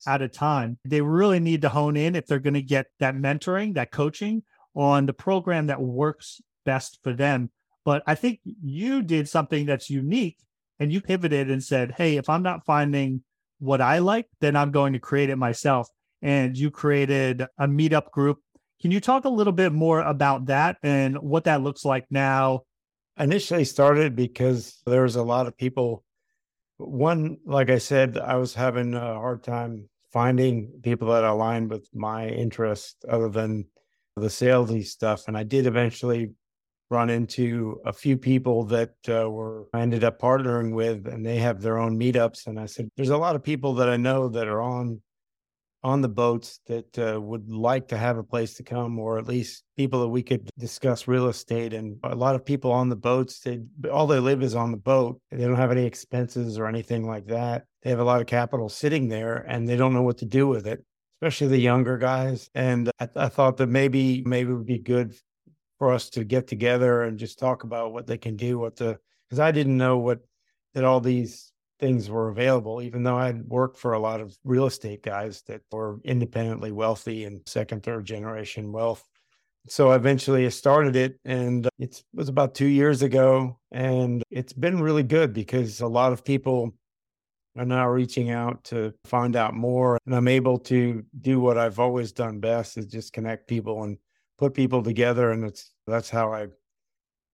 at 0.07 0.21
a 0.21 0.27
time. 0.27 0.77
They 0.85 1.01
really 1.01 1.39
need 1.39 1.61
to 1.63 1.69
hone 1.69 1.97
in 1.97 2.15
if 2.15 2.25
they're 2.25 2.39
going 2.39 2.55
to 2.55 2.61
get 2.61 2.87
that 2.99 3.15
mentoring 3.15 3.75
that 3.75 3.91
coaching 3.91 4.43
on 4.75 5.05
the 5.05 5.13
program 5.13 5.67
that 5.67 5.81
works 5.81 6.41
best 6.65 6.99
for 7.03 7.13
them. 7.13 7.51
But 7.85 8.01
i 8.07 8.15
think 8.15 8.39
you 8.43 9.03
did 9.03 9.29
something 9.29 9.67
that's 9.67 9.89
unique 9.89 10.37
and 10.79 10.91
you 10.91 11.01
pivoted 11.01 11.51
and 11.51 11.63
said 11.63 11.93
hey 11.97 12.17
if 12.17 12.27
i'm 12.27 12.43
not 12.43 12.65
finding 12.65 13.23
what 13.59 13.81
I 13.81 13.99
like, 13.99 14.27
then 14.41 14.55
I'm 14.55 14.71
going 14.71 14.93
to 14.93 14.99
create 14.99 15.29
it 15.29 15.37
myself. 15.37 15.87
And 16.21 16.57
you 16.57 16.71
created 16.71 17.41
a 17.57 17.67
meetup 17.67 18.11
group. 18.11 18.39
Can 18.81 18.91
you 18.91 18.99
talk 18.99 19.25
a 19.25 19.29
little 19.29 19.53
bit 19.53 19.71
more 19.71 20.01
about 20.01 20.47
that 20.47 20.77
and 20.83 21.17
what 21.17 21.45
that 21.45 21.61
looks 21.61 21.85
like 21.85 22.05
now? 22.09 22.61
Initially 23.17 23.63
started 23.63 24.15
because 24.15 24.81
there 24.85 25.03
was 25.03 25.15
a 25.15 25.23
lot 25.23 25.47
of 25.47 25.57
people. 25.57 26.03
One, 26.77 27.37
like 27.45 27.69
I 27.69 27.77
said, 27.77 28.17
I 28.17 28.35
was 28.35 28.53
having 28.53 28.93
a 28.93 28.99
hard 28.99 29.43
time 29.43 29.89
finding 30.11 30.71
people 30.83 31.09
that 31.09 31.23
aligned 31.23 31.69
with 31.69 31.87
my 31.93 32.27
interest 32.27 33.05
other 33.07 33.29
than 33.29 33.65
the 34.15 34.27
salesy 34.27 34.85
stuff. 34.85 35.27
And 35.27 35.37
I 35.37 35.43
did 35.43 35.67
eventually 35.67 36.31
run 36.89 37.09
into 37.09 37.79
a 37.85 37.93
few 37.93 38.17
people 38.17 38.63
that 38.65 38.93
uh, 39.09 39.29
were 39.29 39.67
I 39.73 39.81
ended 39.81 40.03
up 40.03 40.19
partnering 40.19 40.73
with, 40.73 41.07
and 41.07 41.25
they 41.25 41.37
have 41.37 41.61
their 41.61 41.77
own 41.77 41.99
meetups. 41.99 42.47
And 42.47 42.59
I 42.59 42.65
said, 42.65 42.89
"There's 42.95 43.09
a 43.09 43.17
lot 43.17 43.35
of 43.35 43.43
people 43.43 43.73
that 43.75 43.89
I 43.89 43.97
know 43.97 44.29
that 44.29 44.47
are 44.47 44.61
on 44.61 45.01
on 45.83 46.01
the 46.01 46.09
boats 46.09 46.61
that 46.65 46.97
uh, 46.97 47.21
would 47.21 47.47
like 47.47 47.87
to 47.87 47.95
have 47.95 48.17
a 48.17 48.23
place 48.23 48.55
to 48.55 48.63
come, 48.63 48.97
or 48.97 49.19
at 49.19 49.27
least 49.27 49.63
people 49.77 50.01
that 50.01 50.07
we 50.07 50.23
could 50.23 50.49
discuss 50.57 51.07
real 51.07 51.27
estate. 51.27 51.73
And 51.73 51.99
a 52.03 52.15
lot 52.15 52.33
of 52.33 52.43
people 52.43 52.71
on 52.71 52.89
the 52.89 52.95
boats, 52.95 53.39
they 53.41 53.59
all 53.91 54.07
they 54.07 54.19
live 54.19 54.41
is 54.41 54.55
on 54.55 54.71
the 54.71 54.77
boat. 54.77 55.21
They 55.31 55.45
don't 55.45 55.55
have 55.55 55.71
any 55.71 55.85
expenses 55.85 56.57
or 56.57 56.65
anything 56.65 57.05
like 57.05 57.27
that. 57.27 57.65
They 57.83 57.91
have 57.91 57.99
a 57.99 58.03
lot 58.03 58.19
of 58.19 58.27
capital 58.27 58.67
sitting 58.67 59.09
there, 59.09 59.45
and 59.47 59.67
they 59.67 59.77
don't 59.77 59.93
know 59.93 60.01
what 60.01 60.17
to 60.19 60.25
do 60.25 60.47
with 60.47 60.67
it 60.67 60.83
especially 61.21 61.47
the 61.47 61.57
younger 61.57 61.97
guys. 61.97 62.49
And 62.53 62.91
I, 62.99 63.07
I, 63.15 63.29
thought 63.29 63.57
that 63.57 63.67
maybe 63.67 64.21
maybe 64.25 64.51
it 64.51 64.53
would 64.53 64.65
be 64.65 64.79
good 64.79 65.15
for 65.77 65.93
us 65.93 66.09
to 66.11 66.23
get 66.23 66.47
together 66.47 67.03
and 67.03 67.19
just 67.19 67.39
talk 67.39 67.63
about 67.63 67.93
what 67.93 68.07
they 68.07 68.17
can 68.17 68.35
do, 68.35 68.59
what 68.59 68.75
the 68.75 68.99
because 69.29 69.39
I 69.39 69.51
didn't 69.51 69.77
know 69.77 69.97
what 69.97 70.19
that 70.73 70.83
all 70.83 70.99
these 70.99 71.51
things 71.79 72.09
were 72.09 72.29
available, 72.29 72.81
even 72.81 73.03
though 73.03 73.17
I'd 73.17 73.43
worked 73.43 73.77
for 73.77 73.93
a 73.93 73.99
lot 73.99 74.21
of 74.21 74.37
real 74.43 74.65
estate 74.65 75.03
guys 75.03 75.41
that 75.47 75.61
were 75.71 75.99
independently 76.03 76.71
wealthy 76.71 77.25
and 77.25 77.41
second, 77.45 77.83
third 77.83 78.05
generation 78.05 78.71
wealth. 78.71 79.03
So 79.67 79.91
eventually 79.91 80.45
I 80.45 80.49
started 80.49 80.95
it 80.95 81.19
and 81.25 81.65
uh, 81.65 81.69
it 81.79 82.03
was 82.13 82.29
about 82.29 82.55
two 82.55 82.67
years 82.67 83.01
ago. 83.01 83.59
And 83.71 84.23
it's 84.29 84.53
been 84.53 84.81
really 84.81 85.03
good 85.03 85.33
because 85.33 85.81
a 85.81 85.87
lot 85.87 86.13
of 86.13 86.23
people 86.23 86.73
are 87.57 87.65
now 87.65 87.89
reaching 87.89 88.29
out 88.29 88.63
to 88.65 88.93
find 89.05 89.35
out 89.35 89.53
more. 89.53 89.97
And 90.05 90.15
I'm 90.15 90.27
able 90.27 90.59
to 90.59 91.03
do 91.21 91.39
what 91.39 91.57
I've 91.57 91.79
always 91.79 92.11
done 92.11 92.39
best 92.39 92.77
is 92.77 92.85
just 92.85 93.13
connect 93.13 93.47
people 93.47 93.83
and 93.83 93.97
put 94.37 94.53
people 94.53 94.83
together 94.83 95.31
and 95.31 95.43
it's 95.43 95.71
that's 95.87 96.09
how 96.09 96.33
i 96.33 96.47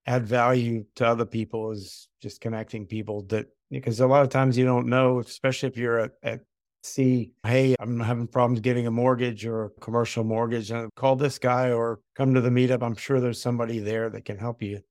add 0.07 0.25
value 0.25 0.83
to 0.95 1.05
other 1.05 1.25
people 1.25 1.71
is 1.71 2.09
just 2.21 2.41
connecting 2.41 2.85
people 2.85 3.23
that 3.23 3.47
because 3.69 3.99
a 3.99 4.07
lot 4.07 4.23
of 4.23 4.29
times 4.29 4.57
you 4.57 4.65
don't 4.65 4.87
know 4.87 5.19
especially 5.19 5.69
if 5.69 5.77
you're 5.77 5.99
at, 5.99 6.11
at 6.23 6.41
sea 6.83 7.31
hey 7.45 7.75
i'm 7.79 7.99
having 7.99 8.25
problems 8.25 8.59
getting 8.59 8.87
a 8.87 8.91
mortgage 8.91 9.45
or 9.45 9.65
a 9.65 9.69
commercial 9.79 10.23
mortgage 10.23 10.71
and 10.71 10.89
call 10.95 11.15
this 11.15 11.37
guy 11.37 11.71
or 11.71 11.99
come 12.15 12.33
to 12.33 12.41
the 12.41 12.49
meetup. 12.49 12.83
I'm 12.83 12.95
sure 12.95 13.19
there's 13.19 13.41
somebody 13.41 13.79
there 13.79 14.09
that 14.09 14.25
can 14.25 14.37
help 14.37 14.61
you. 14.61 14.81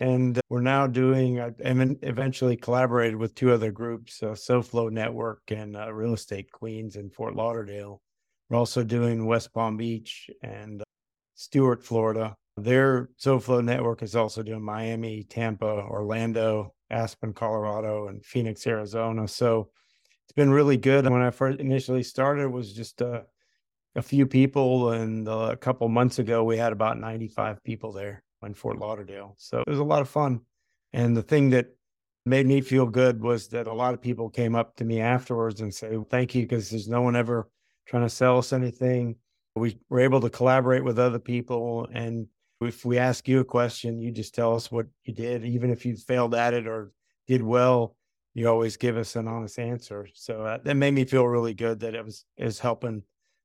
And 0.00 0.40
we're 0.48 0.60
now 0.62 0.86
doing 0.86 1.38
and 1.38 1.96
eventually 2.02 2.56
collaborated 2.56 3.16
with 3.16 3.34
two 3.34 3.52
other 3.52 3.70
groups 3.70 4.22
uh, 4.22 4.28
soflo 4.28 4.90
network 4.90 5.42
and 5.48 5.76
uh, 5.76 5.92
real 5.92 6.14
estate 6.14 6.50
queens 6.50 6.96
in 6.96 7.10
fort 7.10 7.36
lauderdale. 7.36 8.00
We're 8.48 8.56
also 8.56 8.82
doing 8.82 9.26
west 9.26 9.52
palm 9.52 9.76
beach 9.76 10.28
and 10.42 10.82
Stuart, 11.42 11.82
Florida. 11.82 12.36
Their 12.56 13.10
SoFlo 13.20 13.64
network 13.64 14.02
is 14.02 14.14
also 14.14 14.42
doing 14.42 14.62
Miami, 14.62 15.24
Tampa, 15.24 15.66
Orlando, 15.66 16.72
Aspen, 16.88 17.32
Colorado, 17.32 18.06
and 18.06 18.24
Phoenix, 18.24 18.64
Arizona. 18.66 19.26
So 19.26 19.70
it's 20.24 20.32
been 20.32 20.52
really 20.52 20.76
good. 20.76 21.08
When 21.08 21.20
I 21.20 21.30
first 21.30 21.58
initially 21.58 22.04
started, 22.04 22.42
it 22.42 22.52
was 22.52 22.72
just 22.72 23.00
a, 23.00 23.24
a 23.96 24.02
few 24.02 24.24
people, 24.26 24.90
and 24.90 25.26
uh, 25.26 25.48
a 25.50 25.56
couple 25.56 25.88
months 25.88 26.20
ago 26.20 26.44
we 26.44 26.56
had 26.56 26.72
about 26.72 27.00
95 27.00 27.64
people 27.64 27.90
there 27.92 28.22
in 28.44 28.54
Fort 28.54 28.78
Lauderdale. 28.78 29.34
So 29.36 29.60
it 29.60 29.70
was 29.70 29.80
a 29.80 29.84
lot 29.84 30.02
of 30.02 30.08
fun. 30.08 30.42
And 30.92 31.16
the 31.16 31.22
thing 31.22 31.50
that 31.50 31.74
made 32.24 32.46
me 32.46 32.60
feel 32.60 32.86
good 32.86 33.20
was 33.20 33.48
that 33.48 33.66
a 33.66 33.74
lot 33.74 33.94
of 33.94 34.00
people 34.00 34.30
came 34.30 34.54
up 34.54 34.76
to 34.76 34.84
me 34.84 35.00
afterwards 35.00 35.60
and 35.60 35.74
say, 35.74 35.98
"Thank 36.08 36.36
you," 36.36 36.42
because 36.42 36.70
there's 36.70 36.88
no 36.88 37.02
one 37.02 37.16
ever 37.16 37.50
trying 37.86 38.04
to 38.04 38.10
sell 38.10 38.38
us 38.38 38.52
anything 38.52 39.16
we 39.54 39.78
were 39.88 40.00
able 40.00 40.20
to 40.20 40.30
collaborate 40.30 40.84
with 40.84 40.98
other 40.98 41.18
people. 41.18 41.88
And 41.92 42.26
if 42.60 42.84
we 42.84 42.98
ask 42.98 43.28
you 43.28 43.40
a 43.40 43.44
question, 43.44 44.00
you 44.00 44.10
just 44.10 44.34
tell 44.34 44.54
us 44.54 44.70
what 44.70 44.86
you 45.04 45.12
did, 45.14 45.44
even 45.44 45.70
if 45.70 45.84
you 45.84 45.96
failed 45.96 46.34
at 46.34 46.54
it 46.54 46.66
or 46.66 46.92
did 47.26 47.42
well. 47.42 47.96
You 48.34 48.48
always 48.48 48.78
give 48.78 48.96
us 48.96 49.14
an 49.14 49.28
honest 49.28 49.58
answer. 49.58 50.08
So 50.14 50.42
uh, 50.42 50.58
that 50.64 50.74
made 50.74 50.94
me 50.94 51.04
feel 51.04 51.26
really 51.26 51.52
good 51.52 51.80
that 51.80 51.94
it 51.94 52.02
was 52.02 52.24
is 52.38 52.58
helping 52.58 53.02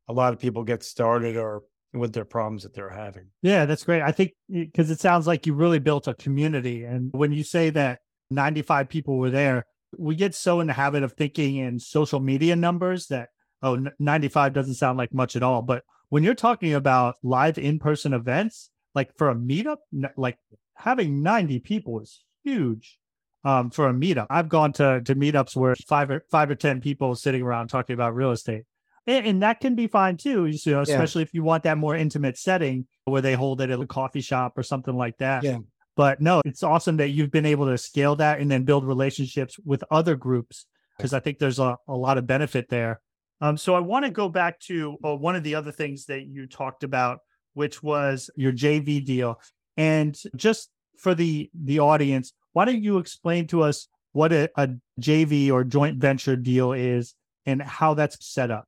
a 0.07 0.13
lot 0.13 0.31
of 0.31 0.39
people 0.39 0.63
get 0.63 0.81
started 0.81 1.35
or 1.35 1.63
with 1.93 2.13
their 2.13 2.25
problems 2.25 2.63
that 2.63 2.73
they're 2.73 2.89
having. 2.89 3.27
Yeah, 3.41 3.65
that's 3.65 3.83
great. 3.83 4.01
I 4.01 4.11
think 4.11 4.31
because 4.49 4.89
it 4.89 4.99
sounds 4.99 5.27
like 5.27 5.45
you 5.45 5.53
really 5.53 5.79
built 5.79 6.07
a 6.07 6.13
community. 6.13 6.83
And 6.83 7.11
when 7.11 7.33
you 7.33 7.43
say 7.43 7.69
that 7.71 7.99
95 8.29 8.87
people 8.87 9.17
were 9.17 9.29
there, 9.29 9.65
we 9.97 10.15
get 10.15 10.35
so 10.35 10.59
in 10.59 10.67
the 10.67 10.73
habit 10.73 11.03
of 11.03 11.13
thinking 11.13 11.57
in 11.57 11.79
social 11.79 12.19
media 12.19 12.55
numbers 12.55 13.07
that, 13.07 13.29
oh, 13.61 13.87
95 13.99 14.53
doesn't 14.53 14.75
sound 14.75 14.97
like 14.97 15.13
much 15.13 15.35
at 15.35 15.43
all. 15.43 15.61
But 15.61 15.83
when 16.09 16.23
you're 16.23 16.35
talking 16.35 16.73
about 16.73 17.15
live 17.23 17.57
in-person 17.57 18.13
events, 18.13 18.69
like 18.95 19.15
for 19.17 19.29
a 19.29 19.35
meetup, 19.35 19.77
like 20.15 20.37
having 20.75 21.21
90 21.21 21.59
people 21.59 21.99
is 21.99 22.23
huge. 22.43 22.99
Um, 23.43 23.69
for 23.69 23.87
a 23.87 23.93
meetup, 23.93 24.25
I've 24.29 24.49
gone 24.49 24.73
to 24.73 24.99
to 25.05 25.15
meetups 25.15 25.55
where 25.55 25.73
five 25.87 26.09
or 26.09 26.25
five 26.29 26.49
or 26.49 26.55
ten 26.55 26.81
people 26.81 27.15
sitting 27.15 27.43
around 27.43 27.69
talking 27.69 27.93
about 27.93 28.13
real 28.13 28.31
estate, 28.31 28.63
and, 29.05 29.25
and 29.25 29.43
that 29.43 29.61
can 29.61 29.73
be 29.73 29.87
fine 29.87 30.17
too. 30.17 30.47
You 30.47 30.71
know, 30.71 30.81
especially 30.81 31.21
yeah. 31.21 31.27
if 31.27 31.33
you 31.33 31.43
want 31.43 31.63
that 31.63 31.77
more 31.77 31.95
intimate 31.95 32.37
setting 32.37 32.87
where 33.05 33.21
they 33.21 33.35
hold 33.35 33.61
it 33.61 33.69
at 33.69 33.79
a 33.79 33.85
coffee 33.87 34.21
shop 34.21 34.57
or 34.57 34.63
something 34.63 34.97
like 34.97 35.17
that. 35.19 35.43
Yeah. 35.43 35.59
But 35.95 36.19
no, 36.19 36.41
it's 36.45 36.61
awesome 36.61 36.97
that 36.97 37.09
you've 37.09 37.31
been 37.31 37.45
able 37.45 37.67
to 37.67 37.77
scale 37.77 38.15
that 38.17 38.39
and 38.39 38.51
then 38.51 38.63
build 38.63 38.85
relationships 38.85 39.57
with 39.65 39.83
other 39.89 40.15
groups 40.15 40.65
because 40.97 41.13
I 41.13 41.19
think 41.19 41.39
there's 41.39 41.59
a, 41.59 41.77
a 41.87 41.95
lot 41.95 42.17
of 42.17 42.27
benefit 42.27 42.69
there. 42.69 43.01
Um, 43.41 43.57
so 43.57 43.75
I 43.75 43.79
want 43.79 44.05
to 44.05 44.11
go 44.11 44.29
back 44.29 44.59
to 44.61 44.97
uh, 45.03 45.15
one 45.15 45.35
of 45.35 45.43
the 45.43 45.55
other 45.55 45.71
things 45.71 46.05
that 46.05 46.25
you 46.25 46.47
talked 46.47 46.83
about, 46.83 47.19
which 47.53 47.83
was 47.83 48.29
your 48.35 48.51
JV 48.51 49.03
deal. 49.03 49.39
And 49.75 50.17
just 50.35 50.69
for 50.97 51.13
the 51.13 51.49
the 51.53 51.79
audience, 51.79 52.33
why 52.53 52.65
don't 52.65 52.81
you 52.81 52.97
explain 52.97 53.47
to 53.47 53.61
us 53.61 53.87
what 54.13 54.33
a, 54.33 54.49
a 54.55 54.69
JV 54.99 55.51
or 55.51 55.63
joint 55.63 55.99
venture 55.99 56.35
deal 56.35 56.73
is 56.73 57.13
and 57.45 57.61
how 57.61 57.93
that's 57.93 58.25
set 58.25 58.49
up? 58.49 58.65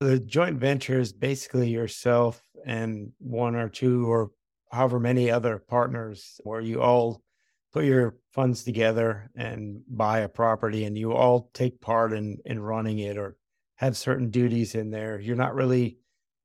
The 0.00 0.18
joint 0.18 0.58
venture 0.58 0.98
is 0.98 1.12
basically 1.12 1.70
yourself 1.70 2.42
and 2.66 3.12
one 3.18 3.54
or 3.54 3.68
two 3.68 4.10
or 4.10 4.32
however 4.72 4.98
many 4.98 5.30
other 5.30 5.62
partners 5.68 6.40
where 6.42 6.60
you 6.60 6.82
all 6.82 7.22
put 7.72 7.84
your 7.84 8.16
funds 8.32 8.64
together 8.64 9.30
and 9.36 9.82
buy 9.88 10.20
a 10.20 10.28
property 10.28 10.84
and 10.84 10.98
you 10.98 11.12
all 11.12 11.50
take 11.54 11.80
part 11.80 12.12
in 12.12 12.38
in 12.44 12.58
running 12.60 12.98
it 12.98 13.16
or 13.16 13.36
have 13.84 13.96
certain 13.96 14.30
duties 14.30 14.74
in 14.74 14.90
there. 14.90 15.20
You're 15.20 15.36
not 15.36 15.54
really 15.54 15.98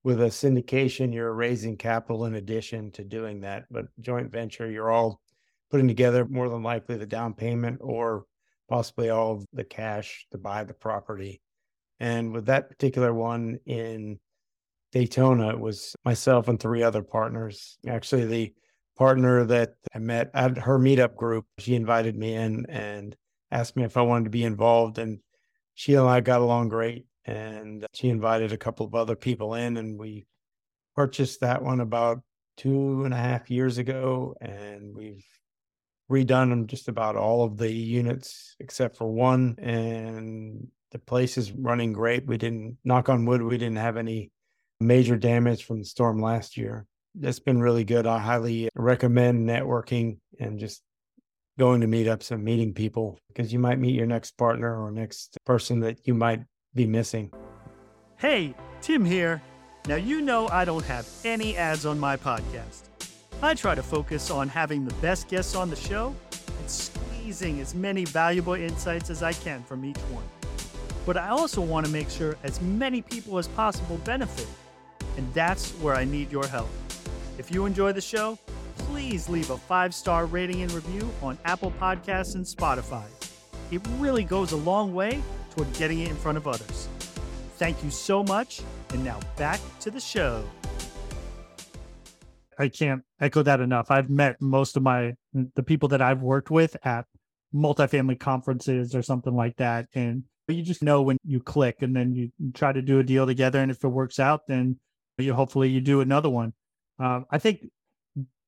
with 0.03 0.21
a 0.21 0.25
syndication, 0.25 1.13
you're 1.13 1.33
raising 1.33 1.77
capital 1.77 2.25
in 2.25 2.35
addition 2.35 2.91
to 2.91 3.03
doing 3.03 3.41
that. 3.41 3.65
But 3.69 3.85
joint 3.99 4.31
venture, 4.31 4.69
you're 4.69 4.91
all 4.91 5.21
putting 5.69 5.87
together 5.87 6.25
more 6.25 6.49
than 6.49 6.63
likely 6.63 6.97
the 6.97 7.05
down 7.05 7.33
payment 7.33 7.79
or 7.81 8.25
possibly 8.69 9.09
all 9.09 9.33
of 9.33 9.45
the 9.53 9.63
cash 9.63 10.25
to 10.31 10.37
buy 10.37 10.63
the 10.63 10.73
property. 10.73 11.41
And 11.99 12.31
with 12.31 12.45
that 12.45 12.69
particular 12.69 13.13
one 13.13 13.59
in 13.65 14.19
Daytona, 14.91 15.49
it 15.49 15.59
was 15.59 15.95
myself 16.05 16.47
and 16.47 16.59
three 16.59 16.81
other 16.81 17.03
partners. 17.03 17.77
Actually, 17.87 18.25
the 18.25 18.53
partner 18.97 19.45
that 19.45 19.75
I 19.93 19.99
met 19.99 20.31
at 20.33 20.57
her 20.57 20.79
meetup 20.79 21.15
group, 21.15 21.45
she 21.57 21.75
invited 21.75 22.15
me 22.15 22.35
in 22.35 22.65
and 22.69 23.15
asked 23.51 23.75
me 23.75 23.83
if 23.83 23.97
I 23.97 24.01
wanted 24.01 24.25
to 24.25 24.29
be 24.29 24.45
involved. 24.45 24.97
And 24.97 25.19
she 25.73 25.93
and 25.95 26.07
I 26.07 26.21
got 26.21 26.41
along 26.41 26.69
great 26.69 27.05
and 27.25 27.83
uh, 27.83 27.87
she 27.93 28.09
invited 28.09 28.51
a 28.51 28.57
couple 28.57 28.85
of 28.85 28.95
other 28.95 29.15
people 29.15 29.53
in 29.53 29.77
and 29.77 29.99
we 29.99 30.25
purchased 30.95 31.41
that 31.41 31.63
one 31.63 31.79
about 31.79 32.21
two 32.57 33.03
and 33.05 33.13
a 33.13 33.17
half 33.17 33.49
years 33.49 33.77
ago 33.77 34.35
and 34.41 34.95
we've 34.95 35.25
redone 36.11 36.65
just 36.67 36.87
about 36.87 37.15
all 37.15 37.43
of 37.43 37.57
the 37.57 37.71
units 37.71 38.55
except 38.59 38.97
for 38.97 39.07
one 39.07 39.55
and 39.59 40.67
the 40.91 40.99
place 40.99 41.37
is 41.37 41.51
running 41.51 41.93
great. 41.93 42.25
We 42.25 42.37
didn't 42.37 42.77
knock 42.83 43.09
on 43.09 43.25
wood 43.25 43.41
we 43.41 43.57
didn't 43.57 43.77
have 43.77 43.97
any 43.97 44.31
major 44.79 45.17
damage 45.17 45.65
from 45.65 45.79
the 45.79 45.85
storm 45.85 46.21
last 46.21 46.57
year. 46.57 46.85
It's 47.21 47.39
been 47.39 47.61
really 47.61 47.83
good. 47.83 48.07
I 48.07 48.19
highly 48.19 48.69
recommend 48.75 49.47
networking 49.47 50.19
and 50.39 50.59
just 50.59 50.81
going 51.57 51.81
to 51.81 51.87
meetups 51.87 52.31
and 52.31 52.43
meeting 52.43 52.73
people 52.73 53.19
because 53.27 53.51
you 53.51 53.59
might 53.59 53.79
meet 53.79 53.93
your 53.93 54.05
next 54.05 54.37
partner 54.37 54.81
or 54.81 54.91
next 54.91 55.37
person 55.45 55.81
that 55.81 56.07
you 56.07 56.13
might 56.13 56.41
be 56.75 56.85
missing. 56.85 57.31
Hey, 58.17 58.53
Tim 58.81 59.05
here. 59.05 59.41
Now, 59.87 59.95
you 59.95 60.21
know 60.21 60.47
I 60.49 60.65
don't 60.65 60.85
have 60.85 61.07
any 61.23 61.57
ads 61.57 61.85
on 61.85 61.99
my 61.99 62.17
podcast. 62.17 62.83
I 63.41 63.53
try 63.53 63.73
to 63.75 63.83
focus 63.83 64.29
on 64.29 64.49
having 64.49 64.85
the 64.85 64.93
best 64.95 65.29
guests 65.29 65.55
on 65.55 65.69
the 65.69 65.75
show 65.75 66.13
and 66.59 66.69
squeezing 66.69 67.59
as 67.61 67.73
many 67.73 68.05
valuable 68.05 68.53
insights 68.53 69.09
as 69.09 69.23
I 69.23 69.33
can 69.33 69.63
from 69.63 69.85
each 69.85 69.97
one. 70.11 70.25
but 71.05 71.17
I 71.17 71.29
also 71.29 71.61
want 71.61 71.85
to 71.85 71.91
make 71.91 72.09
sure 72.09 72.35
as 72.43 72.61
many 72.61 73.01
people 73.01 73.37
as 73.39 73.47
possible 73.47 73.97
benefit. 74.03 74.47
And 75.17 75.33
that's 75.33 75.71
where 75.81 75.95
I 75.95 76.03
need 76.03 76.31
your 76.31 76.45
help. 76.45 76.69
If 77.39 77.49
you 77.51 77.65
enjoy 77.65 77.93
the 77.93 78.01
show, 78.01 78.37
please 78.77 79.27
leave 79.27 79.49
a 79.49 79.57
five 79.57 79.95
star 79.95 80.25
rating 80.25 80.61
and 80.61 80.71
review 80.71 81.09
on 81.23 81.37
Apple 81.45 81.71
Podcasts 81.79 82.35
and 82.35 82.45
Spotify. 82.45 83.05
It 83.71 83.81
really 83.97 84.23
goes 84.23 84.51
a 84.51 84.57
long 84.57 84.93
way 84.93 85.21
toward 85.51 85.71
getting 85.73 85.99
it 85.99 86.09
in 86.09 86.15
front 86.15 86.37
of 86.37 86.47
others. 86.47 86.87
Thank 87.57 87.83
you 87.83 87.89
so 87.89 88.23
much. 88.23 88.61
And 88.91 89.03
now 89.03 89.19
back 89.37 89.59
to 89.81 89.91
the 89.91 89.99
show. 89.99 90.43
I 92.57 92.67
can't 92.67 93.03
echo 93.21 93.41
that 93.43 93.61
enough. 93.61 93.89
I've 93.89 94.09
met 94.09 94.41
most 94.41 94.75
of 94.75 94.83
my 94.83 95.13
the 95.33 95.63
people 95.63 95.89
that 95.89 96.01
I've 96.01 96.21
worked 96.21 96.51
with 96.51 96.75
at 96.85 97.05
multifamily 97.55 98.19
conferences 98.19 98.93
or 98.93 99.01
something 99.01 99.35
like 99.35 99.55
that. 99.57 99.87
And 99.95 100.23
you 100.47 100.63
just 100.63 100.83
know 100.83 101.01
when 101.01 101.17
you 101.23 101.39
click 101.39 101.77
and 101.81 101.95
then 101.95 102.13
you 102.13 102.31
try 102.53 102.73
to 102.73 102.81
do 102.81 102.99
a 102.99 103.03
deal 103.03 103.25
together. 103.25 103.59
And 103.59 103.71
if 103.71 103.83
it 103.83 103.87
works 103.87 104.19
out, 104.19 104.47
then 104.47 104.77
you 105.17 105.33
hopefully 105.33 105.69
you 105.69 105.81
do 105.81 106.01
another 106.01 106.29
one. 106.29 106.53
Uh, 106.99 107.21
I 107.31 107.37
think 107.37 107.69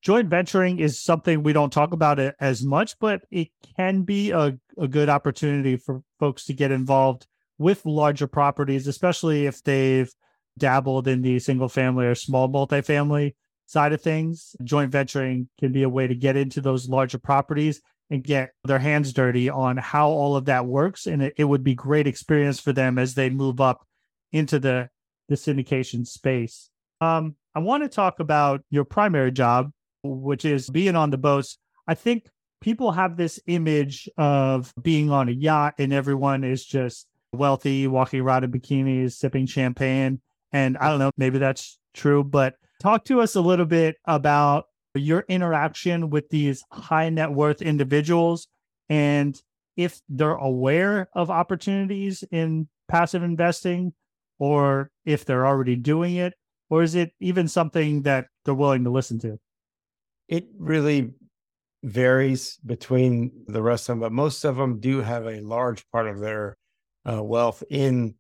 joint 0.01 0.29
venturing 0.29 0.79
is 0.79 1.00
something 1.00 1.43
we 1.43 1.53
don't 1.53 1.72
talk 1.74 1.93
about 1.93 2.20
it 2.20 2.36
as 2.39 2.63
much, 2.63 2.98
but 3.00 3.22
it 3.31 3.50
can 3.77 4.01
be 4.03 4.31
a, 4.31 4.58
a 4.77 4.88
good 4.88 5.10
opportunity 5.10 5.77
for 5.77 6.01
folks 6.20 6.46
to 6.46 6.53
get 6.53 6.72
involved 6.72 7.27
with 7.58 7.86
larger 7.86 8.27
properties, 8.27 8.88
especially 8.88 9.46
if 9.46 9.63
they've 9.63 10.12
dabbled 10.58 11.08
in 11.08 11.22
the 11.22 11.39
single 11.39 11.70
family 11.70 12.05
or 12.05 12.15
small 12.15 12.50
multifamily 12.50 13.36
side 13.67 13.93
of 13.93 14.01
things. 14.01 14.55
Joint 14.63 14.91
venturing 14.91 15.48
can 15.60 15.72
be 15.72 15.84
a 15.84 15.89
way 15.89 16.08
to 16.08 16.15
get 16.15 16.36
into 16.36 16.62
those 16.62 16.89
larger 16.89 17.20
properties 17.20 17.81
and 18.10 18.24
get 18.24 18.51
their 18.65 18.79
hands 18.79 19.13
dirty 19.13 19.50
on 19.50 19.77
how 19.77 20.10
all 20.10 20.36
of 20.36 20.46
that 20.46 20.65
works. 20.65 21.05
And 21.05 21.22
it, 21.22 21.34
it 21.38 21.46
would 21.46 21.63
be 21.63 21.75
great 21.75 22.08
experience 22.08 22.60
for 22.60 22.74
them 22.74 23.00
as 23.00 23.13
they 23.13 23.29
move 23.29 23.62
up 23.62 23.86
into 24.34 24.60
the, 24.60 24.89
the 25.29 25.36
syndication 25.36 26.05
space. 26.05 26.70
Um, 27.00 27.36
I 27.55 27.60
want 27.60 27.84
to 27.84 27.89
talk 27.89 28.20
about 28.20 28.62
your 28.70 28.84
primary 28.84 29.31
job, 29.31 29.72
which 30.03 30.46
is 30.46 30.70
being 30.70 30.96
on 30.96 31.10
the 31.10 31.17
boats. 31.17 31.58
I 31.88 31.96
think 31.96 32.29
people 32.62 32.91
have 32.91 33.17
this 33.17 33.39
image 33.48 34.08
of 34.17 34.74
being 34.81 35.10
on 35.10 35.29
a 35.29 35.31
yacht 35.31 35.75
and 35.77 35.91
everyone 35.91 36.43
is 36.43 36.65
just 36.65 37.08
wealthy, 37.34 37.88
walking 37.88 38.22
around 38.22 38.43
in 38.43 38.51
bikinis, 38.51 39.13
sipping 39.13 39.46
champagne. 39.46 40.22
And 40.51 40.77
I 40.77 40.89
don't 40.89 41.00
know, 41.00 41.12
maybe 41.17 41.38
that's 41.39 41.79
true, 41.93 42.24
but 42.24 42.55
talk 42.79 43.05
to 43.05 43.22
us 43.22 43.36
a 43.36 43.41
little 43.41 43.65
bit 43.65 43.96
about 44.05 44.65
your 44.96 45.25
interaction 45.27 46.10
with 46.10 46.29
these 46.29 46.63
high 46.72 47.10
net 47.10 47.31
worth 47.31 47.62
individuals 47.62 48.48
and 48.89 49.41
if 49.77 50.01
they're 50.10 50.31
aware 50.31 51.08
of 51.13 51.29
opportunities 51.29 52.24
in 52.29 52.67
passive 52.89 53.24
investing 53.24 53.93
or 54.38 54.91
if 55.05 55.24
they're 55.24 55.48
already 55.48 55.77
doing 55.77 56.15
it 56.15 56.34
or 56.70 56.84
is 56.84 56.96
it 56.96 57.13
even 57.22 57.48
something 57.48 58.01
that 58.01 58.27
they're 58.43 58.53
willing 58.53 58.84
to 58.84 58.89
listen 58.89 59.17
to 59.20 59.39
it 60.31 60.47
really 60.57 61.11
varies 61.83 62.57
between 62.65 63.31
the 63.47 63.61
rest 63.61 63.88
of 63.88 63.93
them 63.93 64.00
but 64.00 64.11
most 64.11 64.43
of 64.43 64.55
them 64.55 64.79
do 64.79 65.01
have 65.01 65.27
a 65.27 65.41
large 65.41 65.83
part 65.91 66.07
of 66.07 66.19
their 66.19 66.57
uh, 67.07 67.21
wealth 67.21 67.63
in 67.69 68.15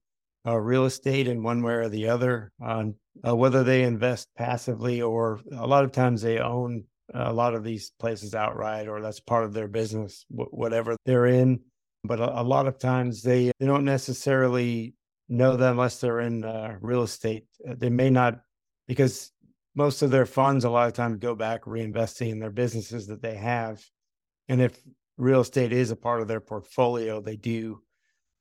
uh, 0.45 0.57
real 0.57 0.85
estate 0.85 1.27
in 1.27 1.41
one 1.41 1.63
way 1.63 1.73
or 1.73 1.89
the 1.89 2.07
other 2.07 2.51
on 2.61 2.93
uh, 3.27 3.35
whether 3.35 3.63
they 3.63 3.83
invest 3.83 4.27
passively 4.37 5.01
or 5.01 5.39
a 5.57 5.67
lot 5.67 5.83
of 5.83 5.91
times 5.91 6.21
they 6.21 6.39
own 6.39 6.83
a 7.13 7.33
lot 7.33 7.53
of 7.53 7.63
these 7.63 7.91
places 7.99 8.33
outright 8.33 8.87
or 8.87 9.01
that's 9.01 9.19
part 9.19 9.43
of 9.43 9.53
their 9.53 9.67
business 9.67 10.25
whatever 10.29 10.95
they're 11.05 11.25
in. 11.25 11.59
But 12.03 12.19
a, 12.19 12.41
a, 12.41 12.43
lot 12.43 12.67
of 12.67 12.79
times 12.79 13.21
they, 13.21 13.51
they 13.59 13.65
don't 13.65 13.85
necessarily 13.85 14.95
know 15.29 15.55
that 15.55 15.71
unless 15.71 15.99
they're 15.99 16.21
in 16.21 16.43
uh, 16.43 16.77
real 16.81 17.03
estate. 17.03 17.45
They 17.63 17.89
may 17.89 18.09
not 18.09 18.39
because 18.87 19.31
most 19.75 20.01
of 20.01 20.11
their 20.11 20.25
funds 20.25 20.65
a 20.65 20.69
lot 20.69 20.87
of 20.87 20.93
times 20.93 21.17
go 21.17 21.35
back 21.35 21.63
reinvesting 21.63 22.29
in 22.29 22.39
their 22.39 22.51
businesses 22.51 23.07
that 23.07 23.21
they 23.21 23.35
have 23.35 23.83
and 24.47 24.61
if 24.61 24.79
real 25.17 25.41
estate 25.41 25.71
is 25.71 25.91
a 25.91 25.95
part 25.95 26.21
of 26.21 26.27
their 26.27 26.39
portfolio 26.39 27.21
they 27.21 27.35
do 27.35 27.81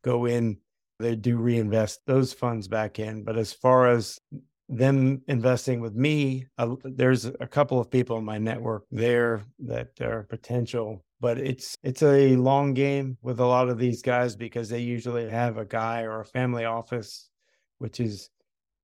go 0.02 0.26
in 0.26 0.56
they 1.00 1.16
do 1.16 1.38
reinvest 1.38 2.00
those 2.06 2.32
funds 2.32 2.68
back 2.68 2.98
in. 2.98 3.24
But 3.24 3.36
as 3.36 3.52
far 3.52 3.88
as 3.88 4.20
them 4.68 5.22
investing 5.26 5.80
with 5.80 5.94
me, 5.94 6.46
uh, 6.58 6.76
there's 6.84 7.24
a 7.24 7.46
couple 7.46 7.80
of 7.80 7.90
people 7.90 8.18
in 8.18 8.24
my 8.24 8.38
network 8.38 8.84
there 8.90 9.42
that 9.60 10.00
are 10.00 10.24
potential, 10.24 11.04
but 11.20 11.38
it's 11.38 11.74
it's 11.82 12.02
a 12.02 12.36
long 12.36 12.74
game 12.74 13.16
with 13.22 13.40
a 13.40 13.46
lot 13.46 13.68
of 13.68 13.78
these 13.78 14.02
guys 14.02 14.36
because 14.36 14.68
they 14.68 14.80
usually 14.80 15.28
have 15.28 15.56
a 15.56 15.64
guy 15.64 16.02
or 16.02 16.20
a 16.20 16.24
family 16.24 16.66
office, 16.66 17.30
which 17.78 17.98
is 17.98 18.30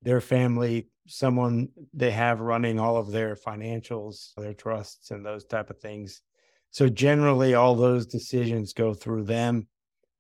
their 0.03 0.21
family, 0.21 0.89
someone 1.07 1.69
they 1.95 2.11
have 2.11 2.41
running 2.41 2.79
all 2.79 2.97
of 2.97 3.11
their 3.11 3.37
financials, 3.37 4.35
their 4.37 4.55
trusts, 4.55 5.11
and 5.11 5.25
those 5.25 5.45
type 5.45 5.71
of 5.71 5.79
things. 5.79 6.23
So 6.71 6.89
generally, 6.89 7.55
all 7.55 7.75
those 7.75 8.07
decisions 8.07 8.73
go 8.73 8.93
through 8.93 9.25
them, 9.25 9.69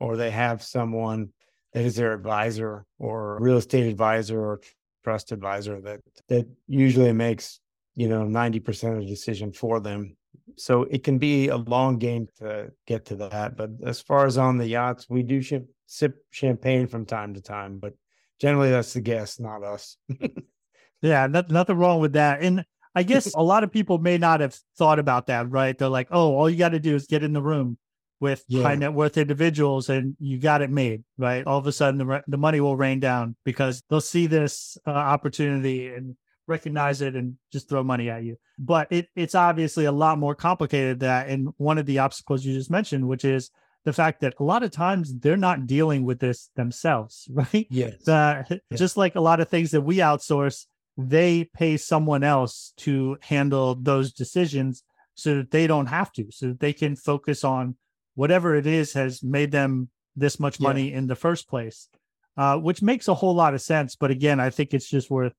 or 0.00 0.16
they 0.16 0.30
have 0.30 0.62
someone 0.62 1.30
that 1.72 1.84
is 1.84 1.96
their 1.96 2.14
advisor 2.14 2.86
or 2.98 3.38
real 3.40 3.58
estate 3.58 3.86
advisor 3.86 4.40
or 4.40 4.60
trust 5.04 5.30
advisor 5.30 5.80
that 5.80 6.00
that 6.28 6.46
usually 6.66 7.12
makes 7.12 7.60
you 7.94 8.08
know 8.08 8.22
90% 8.24 8.94
of 8.94 9.00
the 9.00 9.06
decision 9.06 9.52
for 9.52 9.78
them 9.78 10.16
so 10.56 10.82
it 10.84 11.04
can 11.04 11.18
be 11.18 11.48
a 11.48 11.56
long 11.56 11.98
game 11.98 12.26
to 12.38 12.72
get 12.86 13.04
to 13.06 13.16
that 13.16 13.56
but 13.56 13.70
as 13.84 14.00
far 14.00 14.26
as 14.26 14.38
on 14.38 14.56
the 14.56 14.66
yachts 14.66 15.06
we 15.08 15.22
do 15.22 15.40
sip 15.86 16.16
champagne 16.30 16.86
from 16.86 17.04
time 17.04 17.34
to 17.34 17.40
time 17.40 17.78
but 17.78 17.92
generally 18.40 18.70
that's 18.70 18.94
the 18.94 19.00
guest 19.00 19.38
not 19.38 19.62
us 19.62 19.96
yeah 21.02 21.26
not, 21.26 21.50
nothing 21.50 21.76
wrong 21.76 22.00
with 22.00 22.14
that. 22.14 22.42
And 22.42 22.64
i 22.94 23.02
guess 23.10 23.34
a 23.34 23.42
lot 23.42 23.64
of 23.64 23.72
people 23.72 23.98
may 23.98 24.18
not 24.18 24.40
have 24.40 24.58
thought 24.76 24.98
about 24.98 25.26
that 25.26 25.50
right? 25.50 25.76
They're 25.76 25.88
like 25.88 26.08
oh 26.10 26.34
all 26.34 26.50
you 26.50 26.56
got 26.56 26.70
to 26.70 26.80
do 26.80 26.94
is 26.94 27.06
get 27.06 27.22
in 27.22 27.32
the 27.32 27.42
room 27.42 27.78
with 28.18 28.44
yeah. 28.48 28.62
high 28.62 28.74
net 28.74 28.94
worth 28.94 29.18
individuals 29.18 29.90
and 29.90 30.16
you 30.18 30.38
got 30.38 30.62
it 30.62 30.70
made 30.70 31.04
right? 31.18 31.46
All 31.46 31.58
of 31.58 31.66
a 31.66 31.72
sudden 31.72 31.98
the, 31.98 32.22
the 32.26 32.38
money 32.38 32.60
will 32.60 32.76
rain 32.76 33.00
down 33.00 33.36
because 33.44 33.82
they'll 33.88 34.00
see 34.00 34.26
this 34.26 34.78
uh, 34.86 34.90
opportunity 34.90 35.88
and 35.88 36.16
recognize 36.46 37.02
it 37.02 37.14
and 37.14 37.34
just 37.52 37.68
throw 37.68 37.82
money 37.82 38.08
at 38.08 38.24
you. 38.24 38.36
But 38.58 38.88
it, 38.90 39.08
it's 39.16 39.34
obviously 39.34 39.84
a 39.84 39.92
lot 39.92 40.18
more 40.18 40.34
complicated 40.34 41.00
than 41.00 41.08
that. 41.08 41.28
And 41.28 41.48
one 41.56 41.78
of 41.78 41.86
the 41.86 41.98
obstacles 41.98 42.44
you 42.44 42.54
just 42.54 42.70
mentioned 42.70 43.06
which 43.06 43.24
is 43.24 43.50
the 43.84 43.92
fact 43.92 44.20
that 44.20 44.34
a 44.38 44.42
lot 44.42 44.62
of 44.62 44.70
times 44.70 45.14
they're 45.18 45.36
not 45.36 45.66
dealing 45.66 46.04
with 46.04 46.18
this 46.18 46.50
themselves 46.56 47.28
right? 47.32 47.66
Yes. 47.70 48.06
Uh, 48.06 48.42
just 48.74 48.96
like 48.96 49.14
a 49.14 49.20
lot 49.20 49.40
of 49.40 49.48
things 49.48 49.70
that 49.70 49.82
we 49.82 49.98
outsource 49.98 50.66
they 50.96 51.44
pay 51.44 51.76
someone 51.76 52.24
else 52.24 52.72
to 52.78 53.18
handle 53.22 53.74
those 53.74 54.12
decisions 54.12 54.82
so 55.14 55.36
that 55.36 55.50
they 55.50 55.66
don't 55.66 55.86
have 55.86 56.12
to 56.12 56.26
so 56.30 56.48
that 56.48 56.60
they 56.60 56.72
can 56.72 56.96
focus 56.96 57.44
on 57.44 57.76
whatever 58.14 58.54
it 58.54 58.66
is 58.66 58.92
has 58.94 59.22
made 59.22 59.52
them 59.52 59.88
this 60.16 60.40
much 60.40 60.58
money 60.58 60.90
yeah. 60.90 60.98
in 60.98 61.06
the 61.06 61.14
first 61.14 61.48
place, 61.48 61.88
uh, 62.36 62.56
which 62.56 62.82
makes 62.82 63.08
a 63.08 63.14
whole 63.14 63.34
lot 63.34 63.54
of 63.54 63.60
sense. 63.60 63.94
But 63.94 64.10
again, 64.10 64.40
I 64.40 64.50
think 64.50 64.74
it's 64.74 64.88
just 64.88 65.10
worth 65.10 65.34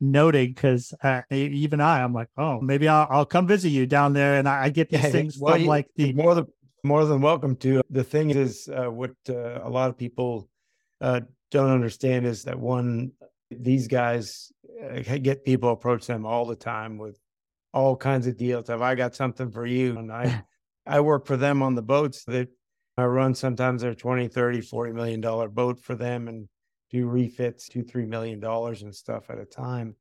noting 0.00 0.48
because 0.48 0.94
uh, 1.02 1.22
even 1.30 1.80
I, 1.80 2.02
I'm 2.02 2.12
like, 2.12 2.28
oh, 2.36 2.60
maybe 2.60 2.86
I'll, 2.88 3.06
I'll, 3.10 3.26
come 3.26 3.46
visit 3.46 3.70
you 3.70 3.86
down 3.86 4.12
there, 4.12 4.36
and 4.36 4.48
I, 4.48 4.64
I 4.64 4.68
get 4.68 4.90
these 4.90 5.02
yeah, 5.02 5.10
things 5.18 5.38
well, 5.38 5.54
from 5.54 5.66
like 5.66 5.88
the 5.96 6.12
more 6.12 6.34
than 6.34 6.46
more 6.84 7.04
than 7.04 7.20
welcome 7.20 7.56
to. 7.56 7.82
The 7.90 8.04
thing 8.04 8.30
is, 8.30 8.68
uh, 8.68 8.90
what 8.90 9.12
uh, 9.28 9.60
a 9.62 9.68
lot 9.70 9.90
of 9.90 9.98
people 9.98 10.48
uh, 11.00 11.20
don't 11.50 11.70
understand 11.70 12.26
is 12.26 12.44
that 12.44 12.58
one, 12.58 13.12
these 13.50 13.88
guys 13.88 14.52
uh, 14.82 15.00
get 15.00 15.44
people 15.44 15.70
approach 15.70 16.06
them 16.06 16.24
all 16.24 16.46
the 16.46 16.56
time 16.56 16.98
with 16.98 17.18
all 17.72 17.96
kinds 17.96 18.26
of 18.26 18.36
deals. 18.36 18.68
Have 18.68 18.82
I 18.82 18.94
got 18.94 19.14
something 19.14 19.50
for 19.50 19.66
you? 19.66 19.98
And 19.98 20.12
I 20.12 20.44
I 20.86 21.00
work 21.00 21.26
for 21.26 21.36
them 21.36 21.62
on 21.62 21.74
the 21.74 21.82
boats. 21.82 22.24
They 22.24 22.46
I 22.96 23.04
run 23.04 23.34
sometimes 23.34 23.82
they're 23.82 23.94
20, 23.94 24.28
30, 24.28 24.60
40 24.60 24.92
million 24.92 25.20
dollar 25.20 25.48
boat 25.48 25.80
for 25.80 25.94
them 25.94 26.28
and 26.28 26.48
do 26.90 27.06
refits, 27.06 27.68
two, 27.68 27.82
three 27.82 28.06
million 28.06 28.40
dollars 28.40 28.82
and 28.82 28.94
stuff 28.94 29.30
at 29.30 29.38
a 29.38 29.44
time. 29.44 29.94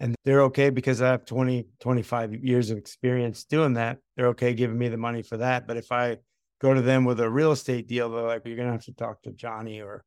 And 0.00 0.14
they're 0.24 0.42
okay 0.42 0.68
because 0.70 1.00
I 1.00 1.08
have 1.08 1.24
20, 1.24 1.66
25 1.80 2.44
years 2.44 2.70
of 2.70 2.76
experience 2.76 3.44
doing 3.44 3.74
that. 3.74 3.98
They're 4.16 4.28
okay 4.28 4.52
giving 4.52 4.76
me 4.76 4.88
the 4.88 4.98
money 4.98 5.22
for 5.22 5.38
that. 5.38 5.66
But 5.66 5.78
if 5.78 5.90
I 5.90 6.18
go 6.60 6.74
to 6.74 6.82
them 6.82 7.04
with 7.04 7.20
a 7.20 7.30
real 7.30 7.52
estate 7.52 7.88
deal, 7.88 8.10
they're 8.10 8.22
like, 8.22 8.42
you're 8.44 8.56
going 8.56 8.68
to 8.68 8.72
have 8.72 8.84
to 8.84 8.92
talk 8.92 9.22
to 9.22 9.32
Johnny 9.32 9.80
or 9.80 10.04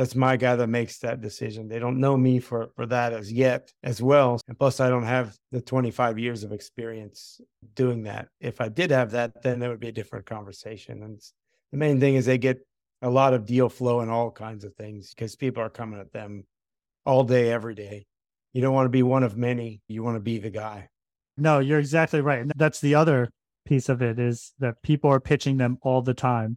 that's 0.00 0.16
my 0.16 0.34
guy 0.34 0.56
that 0.56 0.66
makes 0.68 0.96
that 1.00 1.20
decision. 1.20 1.68
They 1.68 1.78
don't 1.78 2.00
know 2.00 2.16
me 2.16 2.40
for 2.40 2.70
for 2.74 2.86
that 2.86 3.12
as 3.12 3.30
yet 3.30 3.70
as 3.82 4.00
well. 4.00 4.40
And 4.48 4.58
plus 4.58 4.80
I 4.80 4.88
don't 4.88 5.04
have 5.04 5.36
the 5.52 5.60
25 5.60 6.18
years 6.18 6.42
of 6.42 6.52
experience 6.52 7.38
doing 7.74 8.04
that. 8.04 8.28
If 8.40 8.62
I 8.62 8.70
did 8.70 8.92
have 8.92 9.10
that, 9.10 9.42
then 9.42 9.60
there 9.60 9.68
would 9.68 9.78
be 9.78 9.88
a 9.88 9.92
different 9.92 10.24
conversation. 10.24 11.02
And 11.02 11.20
the 11.70 11.76
main 11.76 12.00
thing 12.00 12.14
is 12.14 12.24
they 12.24 12.38
get 12.38 12.66
a 13.02 13.10
lot 13.10 13.34
of 13.34 13.44
deal 13.44 13.68
flow 13.68 14.00
and 14.00 14.10
all 14.10 14.30
kinds 14.30 14.64
of 14.64 14.74
things 14.74 15.12
because 15.12 15.36
people 15.36 15.62
are 15.62 15.68
coming 15.68 16.00
at 16.00 16.14
them 16.14 16.44
all 17.04 17.22
day, 17.22 17.52
every 17.52 17.74
day. 17.74 18.06
You 18.54 18.62
don't 18.62 18.72
want 18.72 18.86
to 18.86 18.90
be 18.90 19.02
one 19.02 19.22
of 19.22 19.36
many. 19.36 19.82
You 19.86 20.02
want 20.02 20.16
to 20.16 20.20
be 20.20 20.38
the 20.38 20.48
guy. 20.48 20.88
No, 21.36 21.58
you're 21.58 21.78
exactly 21.78 22.22
right. 22.22 22.40
And 22.40 22.52
that's 22.56 22.80
the 22.80 22.94
other 22.94 23.28
piece 23.66 23.90
of 23.90 24.00
it 24.00 24.18
is 24.18 24.54
that 24.60 24.82
people 24.82 25.10
are 25.10 25.20
pitching 25.20 25.58
them 25.58 25.76
all 25.82 26.00
the 26.00 26.14
time 26.14 26.56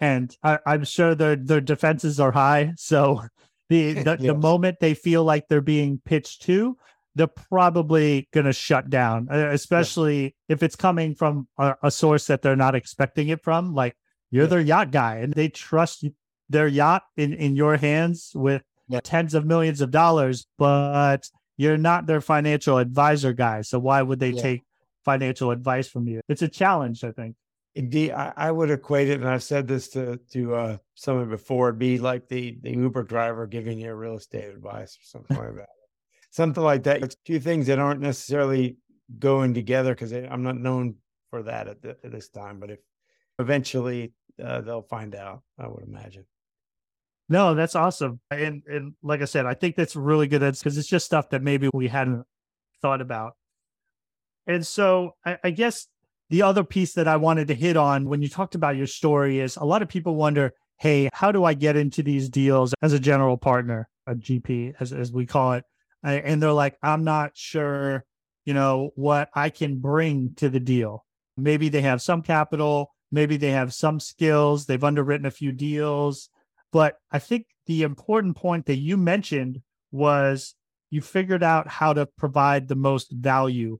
and 0.00 0.34
I, 0.42 0.58
am 0.66 0.84
sure 0.84 1.14
their 1.14 1.36
their 1.36 1.60
defenses 1.60 2.20
are 2.20 2.32
high. 2.32 2.72
So 2.76 3.22
the 3.68 3.92
the, 4.04 4.16
yes. 4.18 4.26
the 4.26 4.34
moment 4.34 4.78
they 4.80 4.94
feel 4.94 5.24
like 5.24 5.48
they're 5.48 5.60
being 5.60 6.00
pitched 6.04 6.42
to, 6.42 6.76
they're 7.14 7.26
probably 7.26 8.28
going 8.32 8.46
to 8.46 8.52
shut 8.52 8.90
down, 8.90 9.28
uh, 9.30 9.50
especially 9.50 10.22
yeah. 10.22 10.30
if 10.48 10.62
it's 10.62 10.76
coming 10.76 11.14
from 11.14 11.48
a, 11.58 11.74
a, 11.84 11.90
source 11.90 12.26
that 12.26 12.42
they're 12.42 12.56
not 12.56 12.74
expecting 12.74 13.28
it 13.28 13.42
from. 13.42 13.74
Like 13.74 13.96
you're 14.30 14.44
yeah. 14.44 14.50
their 14.50 14.60
yacht 14.60 14.90
guy, 14.90 15.16
and 15.16 15.32
they 15.32 15.48
trust 15.48 16.04
their 16.48 16.68
yacht 16.68 17.02
in 17.16 17.32
in 17.32 17.56
your 17.56 17.76
hands 17.76 18.32
with 18.34 18.62
tens 19.02 19.34
of 19.34 19.44
millions 19.44 19.80
of 19.80 19.90
dollars, 19.90 20.46
but 20.58 21.28
you're 21.56 21.76
not 21.76 22.06
their 22.06 22.20
financial 22.20 22.78
advisor 22.78 23.32
guy. 23.32 23.62
So 23.62 23.78
why 23.78 24.00
would 24.00 24.20
they 24.20 24.32
take 24.32 24.62
financial 25.04 25.50
advice 25.50 25.88
from 25.88 26.06
you? 26.06 26.20
It's 26.28 26.42
a 26.42 26.48
challenge, 26.48 27.02
I 27.04 27.10
think. 27.10 27.34
Indeed, 27.78 28.10
I, 28.10 28.32
I, 28.36 28.50
would 28.50 28.72
equate 28.72 29.08
it, 29.08 29.20
and 29.20 29.28
I've 29.28 29.44
said 29.44 29.68
this 29.68 29.86
to 29.90 30.16
to 30.32 30.54
uh, 30.56 30.76
someone 30.96 31.28
before. 31.28 31.68
It'd 31.68 31.78
be 31.78 31.98
like 31.98 32.26
the 32.26 32.58
the 32.60 32.72
Uber 32.72 33.04
driver 33.04 33.46
giving 33.46 33.78
you 33.78 33.94
real 33.94 34.16
estate 34.16 34.52
advice 34.52 34.96
or 34.96 35.04
something 35.04 35.36
like 35.36 35.54
that. 35.54 35.68
Something 36.32 36.64
like 36.64 36.82
that. 36.82 37.04
It's 37.04 37.14
two 37.24 37.38
things 37.38 37.68
that 37.68 37.78
aren't 37.78 38.00
necessarily 38.00 38.78
going 39.20 39.54
together 39.54 39.94
because 39.94 40.12
I'm 40.12 40.42
not 40.42 40.56
known 40.56 40.96
for 41.30 41.44
that 41.44 41.68
at, 41.68 41.80
the, 41.80 41.90
at, 41.90 42.10
this 42.10 42.28
time. 42.30 42.58
But 42.58 42.70
if 42.70 42.78
eventually 43.38 44.12
uh, 44.44 44.60
they'll 44.62 44.82
find 44.82 45.14
out, 45.14 45.42
I 45.56 45.68
would 45.68 45.84
imagine. 45.84 46.26
No, 47.28 47.54
that's 47.54 47.76
awesome, 47.76 48.18
and 48.32 48.64
and 48.66 48.94
like 49.04 49.22
I 49.22 49.26
said, 49.26 49.46
I 49.46 49.54
think 49.54 49.76
that's 49.76 49.94
really 49.94 50.26
good 50.26 50.40
because 50.40 50.76
it's 50.76 50.88
just 50.88 51.06
stuff 51.06 51.30
that 51.30 51.44
maybe 51.44 51.70
we 51.72 51.86
hadn't 51.86 52.26
thought 52.82 53.00
about. 53.00 53.36
And 54.48 54.66
so 54.66 55.14
I, 55.24 55.38
I 55.44 55.50
guess 55.50 55.86
the 56.30 56.42
other 56.42 56.64
piece 56.64 56.94
that 56.94 57.08
I 57.08 57.16
wanted 57.16 57.48
to 57.48 57.54
hit 57.54 57.76
on 57.76 58.08
when 58.08 58.22
you 58.22 58.28
talked 58.28 58.54
about 58.54 58.76
your 58.76 58.86
story 58.86 59.40
is 59.40 59.56
a 59.56 59.64
lot 59.64 59.82
of 59.82 59.88
people 59.88 60.14
wonder, 60.14 60.52
hey, 60.78 61.08
how 61.12 61.32
do 61.32 61.44
I 61.44 61.54
get 61.54 61.76
into 61.76 62.02
these 62.02 62.28
deals 62.28 62.74
as 62.82 62.92
a 62.92 63.00
general 63.00 63.36
partner, 63.36 63.88
a 64.06 64.14
GP, 64.14 64.74
as, 64.78 64.92
as 64.92 65.10
we 65.10 65.26
call 65.26 65.54
it? 65.54 65.64
And 66.02 66.42
they're 66.42 66.52
like, 66.52 66.76
I'm 66.82 67.02
not 67.02 67.32
sure, 67.34 68.04
you 68.44 68.54
know, 68.54 68.90
what 68.94 69.30
I 69.34 69.50
can 69.50 69.78
bring 69.78 70.34
to 70.36 70.48
the 70.48 70.60
deal. 70.60 71.04
Maybe 71.36 71.68
they 71.68 71.82
have 71.82 72.02
some 72.02 72.22
capital, 72.22 72.94
maybe 73.10 73.36
they 73.36 73.50
have 73.50 73.74
some 73.74 73.98
skills, 73.98 74.66
they've 74.66 74.84
underwritten 74.84 75.26
a 75.26 75.30
few 75.30 75.52
deals. 75.52 76.28
But 76.72 76.98
I 77.10 77.18
think 77.18 77.46
the 77.66 77.82
important 77.82 78.36
point 78.36 78.66
that 78.66 78.76
you 78.76 78.96
mentioned 78.96 79.62
was 79.90 80.54
you 80.90 81.00
figured 81.00 81.42
out 81.42 81.68
how 81.68 81.92
to 81.94 82.06
provide 82.06 82.68
the 82.68 82.76
most 82.76 83.10
value 83.10 83.78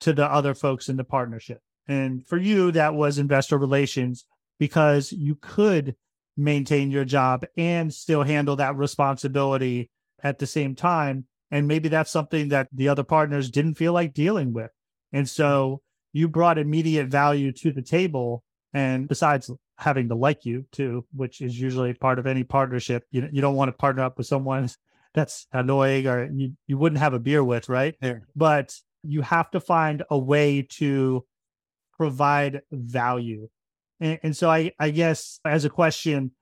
to 0.00 0.12
the 0.12 0.30
other 0.30 0.54
folks 0.54 0.88
in 0.88 0.96
the 0.96 1.04
partnership. 1.04 1.60
And 1.86 2.26
for 2.26 2.36
you, 2.36 2.72
that 2.72 2.94
was 2.94 3.18
investor 3.18 3.58
relations 3.58 4.24
because 4.58 5.12
you 5.12 5.34
could 5.34 5.96
maintain 6.36 6.90
your 6.90 7.04
job 7.04 7.44
and 7.56 7.92
still 7.92 8.22
handle 8.22 8.56
that 8.56 8.76
responsibility 8.76 9.90
at 10.22 10.38
the 10.38 10.46
same 10.46 10.74
time. 10.74 11.26
And 11.50 11.68
maybe 11.68 11.88
that's 11.88 12.10
something 12.10 12.48
that 12.48 12.68
the 12.72 12.88
other 12.88 13.04
partners 13.04 13.50
didn't 13.50 13.74
feel 13.74 13.92
like 13.92 14.14
dealing 14.14 14.52
with. 14.52 14.70
And 15.12 15.28
so 15.28 15.82
you 16.12 16.28
brought 16.28 16.58
immediate 16.58 17.08
value 17.08 17.52
to 17.52 17.72
the 17.72 17.82
table. 17.82 18.42
And 18.72 19.06
besides 19.06 19.50
having 19.78 20.08
to 20.08 20.14
like 20.14 20.44
you 20.44 20.64
too, 20.72 21.04
which 21.12 21.40
is 21.40 21.60
usually 21.60 21.92
part 21.94 22.18
of 22.18 22.26
any 22.26 22.42
partnership, 22.42 23.04
you, 23.10 23.28
you 23.30 23.40
don't 23.40 23.56
want 23.56 23.68
to 23.68 23.72
partner 23.72 24.02
up 24.02 24.18
with 24.18 24.26
someone 24.26 24.68
that's 25.14 25.46
annoying 25.52 26.06
or 26.08 26.28
you, 26.32 26.52
you 26.66 26.78
wouldn't 26.78 26.98
have 27.00 27.14
a 27.14 27.20
beer 27.20 27.44
with, 27.44 27.68
right? 27.68 27.94
There. 28.00 28.26
But 28.34 28.74
you 29.04 29.22
have 29.22 29.50
to 29.52 29.60
find 29.60 30.02
a 30.10 30.18
way 30.18 30.66
to 30.78 31.24
provide 31.96 32.62
value. 32.70 33.48
And, 34.00 34.18
and 34.22 34.36
so 34.36 34.50
I, 34.50 34.72
I 34.78 34.90
guess 34.90 35.40
as 35.44 35.64
a 35.64 35.70
question, 35.70 36.32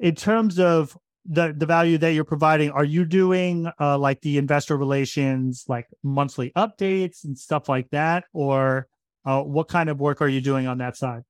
in 0.00 0.14
terms 0.14 0.58
of 0.58 0.96
the 1.24 1.54
the 1.56 1.66
value 1.66 1.98
that 1.98 2.12
you're 2.12 2.24
providing, 2.24 2.70
are 2.70 2.84
you 2.84 3.04
doing 3.04 3.70
uh, 3.80 3.96
like 3.98 4.20
the 4.20 4.38
investor 4.38 4.76
relations, 4.76 5.64
like 5.68 5.86
monthly 6.02 6.52
updates 6.56 7.24
and 7.24 7.38
stuff 7.38 7.68
like 7.68 7.88
that, 7.90 8.24
or 8.32 8.88
uh, 9.24 9.40
what 9.42 9.68
kind 9.68 9.88
of 9.88 10.00
work 10.00 10.20
are 10.20 10.28
you 10.28 10.40
doing 10.40 10.66
on 10.66 10.78
that 10.78 10.96
side? 10.96 11.22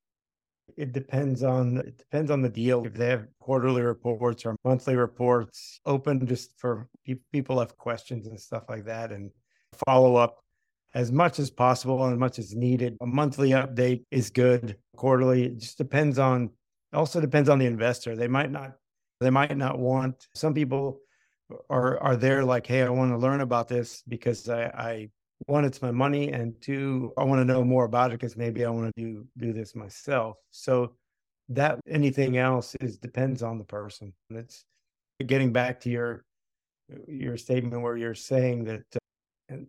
It 0.76 0.92
depends 0.92 1.42
on 1.44 1.78
it 1.78 1.98
depends 1.98 2.30
on 2.30 2.42
the 2.42 2.48
deal. 2.48 2.84
If 2.84 2.94
they 2.94 3.10
have 3.10 3.26
quarterly 3.38 3.82
reports 3.82 4.44
or 4.44 4.56
monthly 4.64 4.96
reports, 4.96 5.78
open 5.86 6.26
just 6.26 6.58
for 6.58 6.88
people 7.32 7.60
have 7.60 7.76
questions 7.76 8.26
and 8.26 8.40
stuff 8.40 8.64
like 8.68 8.86
that, 8.86 9.12
and 9.12 9.30
follow 9.86 10.16
up 10.16 10.43
as 10.94 11.10
much 11.10 11.38
as 11.38 11.50
possible 11.50 12.02
and 12.04 12.12
as 12.12 12.18
much 12.18 12.38
as 12.38 12.54
needed. 12.54 12.96
A 13.02 13.06
monthly 13.06 13.50
update 13.50 14.04
is 14.10 14.30
good. 14.30 14.76
Quarterly, 14.96 15.44
it 15.44 15.58
just 15.58 15.78
depends 15.78 16.18
on 16.18 16.50
also 16.92 17.20
depends 17.20 17.48
on 17.48 17.58
the 17.58 17.66
investor. 17.66 18.16
They 18.16 18.28
might 18.28 18.50
not 18.50 18.72
they 19.20 19.30
might 19.30 19.56
not 19.56 19.78
want 19.78 20.26
some 20.34 20.54
people 20.54 21.00
are 21.68 21.98
are 22.00 22.16
there 22.16 22.44
like, 22.44 22.66
hey, 22.66 22.82
I 22.82 22.90
want 22.90 23.12
to 23.12 23.18
learn 23.18 23.40
about 23.40 23.68
this 23.68 24.02
because 24.08 24.48
I, 24.48 24.64
I 24.64 25.08
one, 25.46 25.64
it's 25.64 25.82
my 25.82 25.90
money, 25.90 26.32
and 26.32 26.54
two, 26.60 27.12
I 27.18 27.24
want 27.24 27.40
to 27.40 27.44
know 27.44 27.64
more 27.64 27.84
about 27.84 28.12
it 28.12 28.20
because 28.20 28.36
maybe 28.36 28.64
I 28.64 28.70
want 28.70 28.94
to 28.94 29.02
do 29.02 29.26
do 29.36 29.52
this 29.52 29.74
myself. 29.74 30.36
So 30.50 30.94
that 31.50 31.80
anything 31.88 32.38
else 32.38 32.74
is 32.80 32.98
depends 32.98 33.42
on 33.42 33.58
the 33.58 33.64
person. 33.64 34.12
And 34.30 34.38
it's 34.38 34.64
getting 35.26 35.52
back 35.52 35.80
to 35.80 35.90
your 35.90 36.24
your 37.08 37.36
statement 37.36 37.82
where 37.82 37.96
you're 37.96 38.14
saying 38.14 38.64
that 38.64 38.82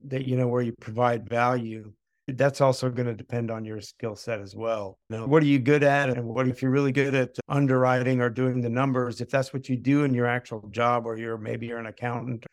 that 0.06 0.28
you 0.28 0.38
know 0.38 0.48
where 0.48 0.62
you 0.62 0.74
provide 0.80 1.28
value 1.30 1.92
that's 2.28 2.62
also 2.62 2.90
going 2.90 3.06
to 3.08 3.14
depend 3.14 3.52
on 3.52 3.66
your 3.66 3.80
skill 3.80 4.16
set 4.16 4.42
as 4.42 4.56
well. 4.56 4.98
You 5.10 5.18
know, 5.18 5.28
what 5.28 5.44
are 5.44 5.48
you 5.48 5.60
good 5.60 5.84
at 5.84 6.10
and 6.10 6.26
what 6.26 6.48
if 6.48 6.62
you're 6.62 6.72
really 6.72 6.92
good 6.92 7.14
at 7.14 7.38
underwriting 7.50 8.20
or 8.20 8.30
doing 8.30 8.62
the 8.62 8.70
numbers 8.70 9.22
if 9.22 9.30
that's 9.30 9.54
what 9.54 9.70
you 9.70 9.78
do 9.78 10.04
in 10.04 10.14
your 10.14 10.26
actual 10.26 10.68
job 10.72 11.06
or 11.06 11.18
you're 11.18 11.38
maybe 11.38 11.68
you're 11.68 11.78
an 11.78 11.86
accountant 11.86 12.46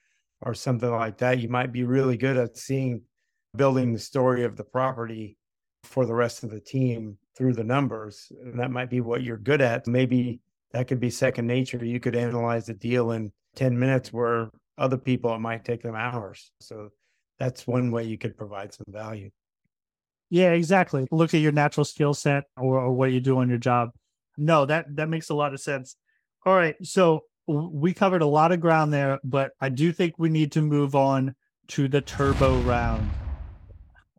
or 0.43 0.53
something 0.53 0.91
like 0.91 1.17
that 1.19 1.39
you 1.39 1.49
might 1.49 1.73
be 1.73 1.85
really 1.85 2.17
good 2.17 2.37
at 2.37 2.57
seeing 2.57 3.01
building 3.57 3.93
the 3.93 3.99
story 3.99 4.45
of 4.45 4.57
the 4.57 4.65
property 4.65 5.37
for 5.85 6.05
the 6.05 6.15
rest 6.15 6.45
of 6.45 6.51
the 6.51 6.61
team 6.61 7.17
through 7.37 7.55
the 7.55 7.65
numbers 7.65 8.31
and 8.43 8.59
that 8.59 8.71
might 8.71 8.91
be 8.91 9.01
what 9.01 9.23
you're 9.23 9.39
good 9.39 9.63
at. 9.63 9.87
Maybe 9.87 10.41
that 10.73 10.87
could 10.87 11.01
be 11.01 11.11
second 11.11 11.47
nature. 11.47 11.83
You 11.83 12.01
could 12.01 12.17
analyze 12.17 12.67
the 12.67 12.75
deal 12.75 13.13
in 13.13 13.33
10 13.57 13.79
minutes 13.79 14.13
where 14.13 14.51
other 14.79 14.97
people 14.97 15.35
it 15.35 15.39
might 15.39 15.65
take 15.65 15.83
them 15.83 15.95
hours. 15.95 16.51
So 16.61 16.91
that's 17.43 17.67
one 17.67 17.91
way 17.91 18.05
you 18.05 18.17
could 18.17 18.37
provide 18.37 18.73
some 18.73 18.87
value. 18.89 19.29
Yeah, 20.31 20.53
exactly. 20.53 21.09
Look 21.11 21.35
at 21.35 21.41
your 21.41 21.51
natural 21.51 21.85
skill 21.85 22.15
set 22.15 22.45
or, 22.57 22.79
or 22.79 22.93
what 22.93 23.11
you 23.11 23.21
do 23.21 23.39
on 23.39 23.49
your 23.49 23.59
job. 23.59 23.91
No, 24.39 24.65
that 24.67 24.95
that 24.95 25.09
makes 25.09 25.29
a 25.29 25.35
lot 25.35 25.53
of 25.53 25.61
sense. 25.61 25.97
All 26.47 26.55
right, 26.55 26.77
so 26.85 27.25
we 27.49 27.95
covered 27.95 28.23
a 28.23 28.27
lot 28.27 28.53
of 28.53 28.61
ground 28.61 28.93
there, 28.93 29.19
but 29.25 29.51
I 29.61 29.71
do 29.71 29.91
think 29.93 30.15
we 30.19 30.29
need 30.29 30.53
to 30.53 30.63
move 30.63 30.95
on 30.95 31.35
to 31.69 31.89
the 31.89 32.01
turbo 32.01 32.61
round. 32.61 33.11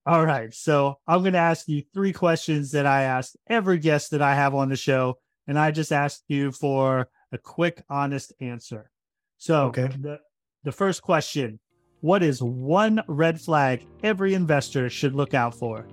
All 0.06 0.26
right, 0.26 0.54
so 0.54 1.00
I'm 1.08 1.22
going 1.22 1.32
to 1.32 1.40
ask 1.40 1.66
you 1.70 1.82
three 1.94 2.12
questions 2.12 2.72
that 2.72 2.86
I 2.86 3.04
ask 3.04 3.34
every 3.48 3.80
guest 3.80 4.12
that 4.12 4.22
I 4.22 4.36
have 4.36 4.54
on 4.54 4.68
the 4.68 4.76
show, 4.76 5.18
and 5.48 5.58
I 5.58 5.72
just 5.72 5.94
ask 5.94 6.22
you 6.28 6.52
for 6.52 7.08
a 7.32 7.38
quick, 7.38 7.84
honest 7.90 8.34
answer. 8.42 8.92
So, 9.38 9.68
okay. 9.68 9.88
the 9.98 10.20
the 10.66 10.74
first 10.74 11.02
question: 11.02 11.60
what 12.04 12.22
is 12.22 12.44
one 12.44 13.02
red 13.08 13.40
flag 13.40 13.88
every 14.04 14.34
investor 14.34 14.90
should 14.90 15.16
look 15.16 15.34
out 15.34 15.56
for? 15.56 15.88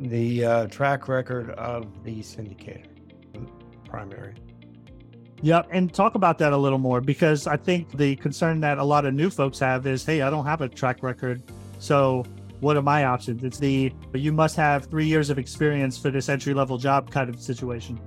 The 0.00 0.44
uh, 0.44 0.66
track 0.66 1.06
record 1.06 1.50
of 1.50 1.86
the 2.02 2.22
syndicator, 2.22 2.88
primary. 3.88 4.34
Yep. 5.42 5.68
And 5.70 5.94
talk 5.94 6.16
about 6.16 6.38
that 6.38 6.52
a 6.52 6.56
little 6.56 6.80
more 6.80 7.00
because 7.00 7.46
I 7.46 7.56
think 7.56 7.96
the 7.96 8.16
concern 8.16 8.58
that 8.62 8.78
a 8.78 8.82
lot 8.82 9.04
of 9.04 9.14
new 9.14 9.30
folks 9.30 9.60
have 9.60 9.86
is 9.86 10.04
hey, 10.04 10.22
I 10.22 10.30
don't 10.30 10.44
have 10.44 10.60
a 10.60 10.68
track 10.68 11.04
record. 11.04 11.40
So 11.78 12.24
what 12.58 12.76
are 12.76 12.82
my 12.82 13.04
options? 13.04 13.44
It's 13.44 13.58
the 13.58 13.92
you 14.12 14.32
must 14.32 14.56
have 14.56 14.86
three 14.86 15.06
years 15.06 15.30
of 15.30 15.38
experience 15.38 15.96
for 15.96 16.10
this 16.10 16.28
entry 16.28 16.52
level 16.52 16.78
job 16.78 17.12
kind 17.12 17.30
of 17.30 17.40
situation. 17.40 18.00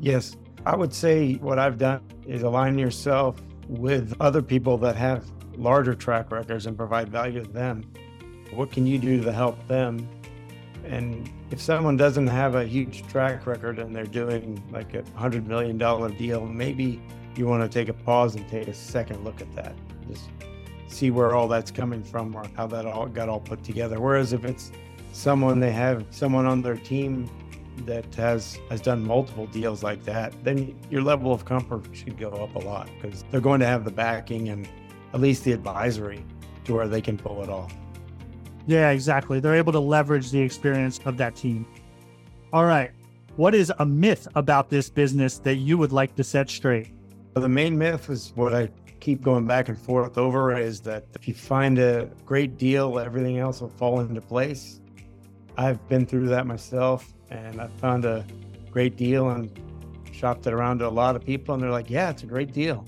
Yes. 0.00 0.36
I 0.66 0.74
would 0.74 0.92
say 0.92 1.34
what 1.34 1.60
I've 1.60 1.78
done 1.78 2.02
is 2.26 2.42
align 2.42 2.76
yourself 2.76 3.40
with 3.68 4.16
other 4.18 4.42
people 4.42 4.76
that 4.78 4.96
have 4.96 5.24
larger 5.56 5.94
track 5.94 6.30
records 6.30 6.66
and 6.66 6.76
provide 6.76 7.08
value 7.08 7.42
to 7.44 7.50
them. 7.50 7.84
What 8.52 8.72
can 8.72 8.86
you 8.86 8.98
do 8.98 9.22
to 9.22 9.32
help 9.32 9.66
them? 9.68 10.08
And 10.84 11.30
if 11.50 11.60
someone 11.60 11.96
doesn't 11.96 12.26
have 12.26 12.54
a 12.54 12.64
huge 12.64 13.06
track 13.08 13.46
record 13.46 13.78
and 13.78 13.94
they're 13.94 14.04
doing 14.04 14.62
like 14.72 14.94
a 14.94 15.04
hundred 15.14 15.46
million 15.46 15.78
dollar 15.78 16.08
deal, 16.10 16.46
maybe 16.46 17.00
you 17.36 17.46
want 17.46 17.62
to 17.62 17.68
take 17.68 17.88
a 17.88 17.92
pause 17.92 18.34
and 18.34 18.48
take 18.48 18.68
a 18.68 18.74
second 18.74 19.22
look 19.24 19.40
at 19.40 19.54
that. 19.54 19.74
Just 20.08 20.28
see 20.88 21.10
where 21.10 21.34
all 21.34 21.46
that's 21.46 21.70
coming 21.70 22.02
from 22.02 22.34
or 22.34 22.44
how 22.56 22.66
that 22.66 22.86
all 22.86 23.06
got 23.06 23.28
all 23.28 23.40
put 23.40 23.62
together. 23.62 24.00
Whereas 24.00 24.32
if 24.32 24.44
it's 24.44 24.72
someone 25.12 25.60
they 25.60 25.72
have 25.72 26.04
someone 26.10 26.46
on 26.46 26.62
their 26.62 26.76
team 26.76 27.28
that 27.86 28.12
has 28.14 28.58
has 28.68 28.80
done 28.80 29.04
multiple 29.04 29.46
deals 29.46 29.82
like 29.82 30.04
that, 30.04 30.32
then 30.44 30.76
your 30.90 31.02
level 31.02 31.32
of 31.32 31.44
comfort 31.44 31.84
should 31.92 32.18
go 32.18 32.30
up 32.30 32.54
a 32.56 32.58
lot 32.58 32.88
because 33.00 33.24
they're 33.30 33.40
going 33.40 33.60
to 33.60 33.66
have 33.66 33.84
the 33.84 33.90
backing 33.90 34.48
and 34.48 34.68
at 35.12 35.20
least 35.20 35.44
the 35.44 35.52
advisory 35.52 36.24
to 36.64 36.74
where 36.74 36.88
they 36.88 37.00
can 37.00 37.16
pull 37.16 37.42
it 37.42 37.48
off. 37.48 37.72
Yeah, 38.66 38.90
exactly. 38.90 39.40
They're 39.40 39.56
able 39.56 39.72
to 39.72 39.80
leverage 39.80 40.30
the 40.30 40.40
experience 40.40 41.00
of 41.04 41.16
that 41.16 41.34
team. 41.36 41.66
All 42.52 42.64
right. 42.64 42.90
what 43.36 43.54
is 43.54 43.72
a 43.78 43.86
myth 43.86 44.26
about 44.34 44.70
this 44.70 44.90
business 44.90 45.38
that 45.38 45.56
you 45.56 45.78
would 45.78 45.92
like 45.92 46.14
to 46.16 46.24
set 46.24 46.50
straight? 46.50 46.92
The 47.34 47.48
main 47.48 47.78
myth 47.78 48.10
is 48.10 48.32
what 48.34 48.54
I 48.54 48.68
keep 48.98 49.22
going 49.22 49.46
back 49.46 49.68
and 49.68 49.78
forth 49.78 50.18
over 50.18 50.56
is 50.56 50.80
that 50.82 51.06
if 51.14 51.26
you 51.26 51.34
find 51.34 51.78
a 51.78 52.10
great 52.26 52.58
deal, 52.58 52.98
everything 52.98 53.38
else 53.38 53.60
will 53.60 53.70
fall 53.70 54.00
into 54.00 54.20
place. 54.20 54.80
I've 55.56 55.86
been 55.88 56.06
through 56.06 56.28
that 56.28 56.46
myself 56.46 57.12
and 57.30 57.60
I 57.60 57.68
found 57.78 58.04
a 58.04 58.26
great 58.70 58.96
deal 58.96 59.30
and 59.30 59.50
shopped 60.12 60.46
it 60.46 60.52
around 60.52 60.78
to 60.80 60.88
a 60.88 60.90
lot 60.90 61.16
of 61.16 61.24
people 61.24 61.54
and 61.54 61.62
they're 61.62 61.70
like, 61.70 61.88
yeah, 61.88 62.10
it's 62.10 62.22
a 62.24 62.26
great 62.26 62.52
deal. 62.52 62.84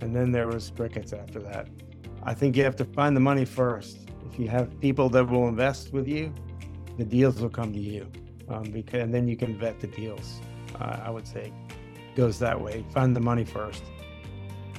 And 0.00 0.14
then 0.14 0.32
there 0.32 0.46
was 0.46 0.72
crickets 0.74 1.12
after 1.12 1.40
that. 1.40 1.68
I 2.22 2.34
think 2.34 2.56
you 2.56 2.64
have 2.64 2.76
to 2.76 2.84
find 2.84 3.16
the 3.16 3.20
money 3.20 3.44
first. 3.44 4.08
If 4.30 4.38
you 4.38 4.48
have 4.48 4.80
people 4.80 5.08
that 5.10 5.28
will 5.28 5.48
invest 5.48 5.92
with 5.92 6.06
you, 6.06 6.32
the 6.96 7.04
deals 7.04 7.40
will 7.40 7.48
come 7.48 7.72
to 7.72 7.80
you. 7.80 8.10
Um, 8.48 8.64
because, 8.64 9.02
and 9.02 9.12
then 9.12 9.28
you 9.28 9.36
can 9.36 9.58
vet 9.58 9.80
the 9.80 9.86
deals. 9.86 10.40
Uh, 10.80 11.00
I 11.04 11.10
would 11.10 11.26
say 11.26 11.52
goes 12.18 12.38
that 12.40 12.60
way. 12.60 12.84
Find 12.90 13.14
the 13.14 13.20
money 13.20 13.44
first. 13.44 13.84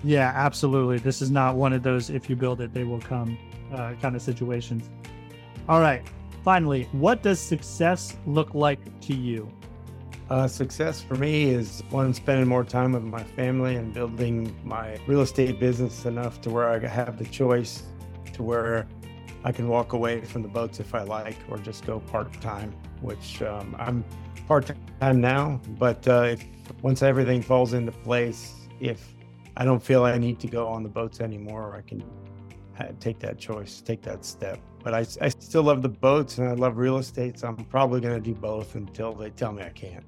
Yeah, 0.04 0.32
absolutely. 0.36 0.98
This 1.00 1.22
is 1.22 1.32
not 1.32 1.56
one 1.56 1.72
of 1.72 1.84
those 1.84 2.10
if 2.10 2.30
you 2.30 2.36
build 2.36 2.60
it, 2.62 2.74
they 2.74 2.84
will 2.84 3.00
come 3.00 3.38
uh, 3.74 3.94
kind 4.02 4.16
of 4.16 4.22
situations. 4.22 4.90
All 5.70 5.80
right. 5.80 6.02
Finally, 6.44 6.90
what 6.92 7.24
does 7.24 7.40
success 7.40 8.18
look 8.26 8.54
like 8.54 8.80
to 9.02 9.14
you? 9.14 9.50
Uh, 10.30 10.48
success 10.48 11.02
for 11.02 11.16
me 11.16 11.50
is 11.50 11.82
one 11.90 12.14
spending 12.14 12.48
more 12.48 12.64
time 12.64 12.92
with 12.92 13.04
my 13.04 13.24
family 13.24 13.78
and 13.78 13.92
building 13.92 14.56
my 14.64 14.96
real 15.08 15.22
estate 15.22 15.60
business 15.60 16.06
enough 16.06 16.40
to 16.40 16.52
where 16.52 16.70
I 16.70 16.78
have 16.88 17.18
the 17.18 17.26
choice 17.26 17.82
to 18.34 18.44
where 18.44 18.88
I 19.44 19.52
can 19.52 19.68
walk 19.68 19.94
away 19.94 20.22
from 20.22 20.44
the 20.44 20.48
boats 20.48 20.80
if 20.80 20.94
I 20.94 21.02
like, 21.02 21.38
or 21.50 21.58
just 21.58 21.84
go 21.84 22.00
part 22.00 22.32
time, 22.42 22.76
which 23.02 23.42
um, 23.42 23.76
I'm 23.80 24.06
part 24.48 24.72
time 25.00 25.20
now. 25.20 25.60
But 25.80 26.08
uh, 26.08 26.36
if 26.38 26.46
once 26.84 27.02
everything 27.02 27.42
falls 27.42 27.74
into 27.74 27.92
place, 27.92 28.54
if 28.80 29.16
I 29.58 29.66
don't 29.66 29.82
feel 29.82 30.04
I 30.04 30.20
need 30.20 30.40
to 30.42 30.48
go 30.48 30.68
on 30.68 30.84
the 30.84 30.90
boats 30.90 31.22
anymore, 31.22 31.76
I 31.76 31.82
can 31.82 32.04
take 33.00 33.20
that 33.20 33.38
choice, 33.38 33.82
take 33.82 34.02
that 34.04 34.26
step. 34.26 34.60
But 34.84 34.94
I, 34.94 35.06
I 35.22 35.30
still 35.30 35.64
love 35.64 35.82
the 35.82 35.90
boats 35.90 36.38
and 36.38 36.48
I 36.48 36.54
love 36.54 36.78
real 36.78 36.98
estate, 36.98 37.40
so 37.40 37.48
I'm 37.48 37.58
probably 37.66 38.00
going 38.00 38.16
to 38.16 38.22
do 38.22 38.34
both 38.34 38.76
until 38.76 39.14
they 39.14 39.30
tell 39.32 39.52
me 39.52 39.64
I 39.64 39.70
can't. 39.70 40.06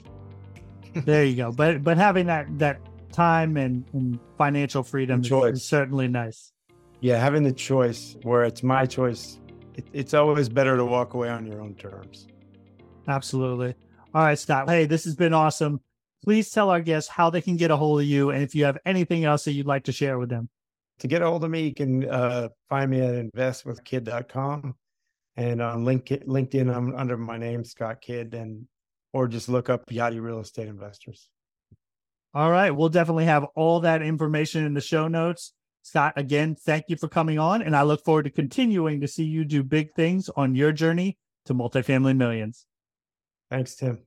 there 1.05 1.25
you 1.25 1.35
go. 1.35 1.51
But 1.51 1.83
but 1.83 1.97
having 1.97 2.25
that 2.27 2.47
that 2.59 2.79
time 3.11 3.57
and, 3.57 3.83
and 3.93 4.19
financial 4.37 4.83
freedom 4.83 5.21
is, 5.21 5.31
is, 5.31 5.65
certainly 5.65 6.07
nice. 6.07 6.53
Yeah, 7.01 7.17
having 7.17 7.43
the 7.43 7.51
choice 7.51 8.15
where 8.23 8.43
it's 8.43 8.63
my 8.63 8.85
choice, 8.85 9.39
it, 9.75 9.87
it's 9.91 10.13
always 10.13 10.49
better 10.49 10.77
to 10.77 10.85
walk 10.85 11.13
away 11.13 11.29
on 11.29 11.45
your 11.45 11.61
own 11.61 11.75
terms. 11.75 12.27
Absolutely. 13.07 13.75
All 14.13 14.23
right, 14.23 14.37
Scott. 14.37 14.69
Hey, 14.69 14.85
this 14.85 15.03
has 15.05 15.15
been 15.15 15.33
awesome. 15.33 15.81
Please 16.23 16.51
tell 16.51 16.69
our 16.69 16.81
guests 16.81 17.09
how 17.09 17.29
they 17.29 17.41
can 17.41 17.57
get 17.57 17.71
a 17.71 17.75
hold 17.75 18.01
of 18.01 18.05
you 18.05 18.29
and 18.29 18.43
if 18.43 18.53
you 18.53 18.65
have 18.65 18.77
anything 18.85 19.25
else 19.25 19.45
that 19.45 19.53
you'd 19.53 19.65
like 19.65 19.85
to 19.85 19.91
share 19.91 20.19
with 20.19 20.29
them. 20.29 20.49
To 21.01 21.07
get 21.07 21.21
a 21.21 21.25
hold 21.25 21.43
of 21.43 21.51
me, 21.51 21.63
you 21.63 21.73
can 21.73 22.07
uh, 22.07 22.49
find 22.69 22.89
me 22.89 23.01
at 23.01 23.13
investwithkidd.com 23.13 24.75
and 25.35 25.61
on 25.61 25.83
LinkedIn, 25.83 26.75
I'm 26.75 26.95
under 26.95 27.17
my 27.17 27.37
name, 27.37 27.63
Scott 27.63 28.01
Kidd, 28.01 28.33
and 28.33 28.67
or 29.13 29.27
just 29.27 29.49
look 29.49 29.69
up 29.69 29.87
Yachtie 29.89 30.21
Real 30.21 30.39
Estate 30.39 30.67
Investors. 30.67 31.29
All 32.33 32.51
right. 32.51 32.71
We'll 32.71 32.89
definitely 32.89 33.25
have 33.25 33.45
all 33.55 33.81
that 33.81 34.01
information 34.01 34.65
in 34.65 34.73
the 34.73 34.81
show 34.81 35.07
notes. 35.07 35.53
Scott, 35.83 36.13
again, 36.15 36.55
thank 36.55 36.85
you 36.87 36.95
for 36.95 37.07
coming 37.07 37.39
on. 37.39 37.61
And 37.61 37.75
I 37.75 37.81
look 37.81 38.05
forward 38.05 38.23
to 38.23 38.29
continuing 38.29 39.01
to 39.01 39.07
see 39.07 39.25
you 39.25 39.43
do 39.43 39.63
big 39.63 39.93
things 39.95 40.29
on 40.29 40.55
your 40.55 40.71
journey 40.71 41.17
to 41.45 41.53
multifamily 41.53 42.15
millions. 42.15 42.65
Thanks, 43.49 43.75
Tim. 43.75 44.03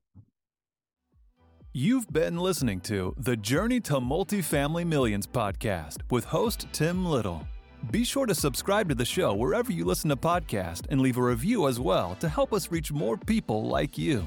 You've 1.77 2.13
been 2.13 2.37
listening 2.37 2.79
to 2.83 3.17
the 3.19 3.37
Journey 3.37 3.81
to 3.81 3.95
Multifamily 3.95 4.87
Millions 4.87 5.27
podcast 5.27 6.03
with 6.09 6.25
host 6.25 6.69
Tim 6.73 7.05
Little. 7.05 7.45
Be 7.91 8.05
sure 8.05 8.27
to 8.27 8.35
subscribe 8.37 8.89
to 8.91 8.95
the 8.95 9.05
show 9.05 9.35
wherever 9.35 9.73
you 9.73 9.85
listen 9.85 10.09
to 10.11 10.17
podcasts 10.17 10.87
and 10.91 11.01
leave 11.01 11.17
a 11.17 11.23
review 11.23 11.67
as 11.67 11.81
well 11.81 12.17
to 12.21 12.29
help 12.29 12.53
us 12.53 12.71
reach 12.71 12.93
more 12.93 13.17
people 13.17 13.65
like 13.65 13.99
you. 13.99 14.25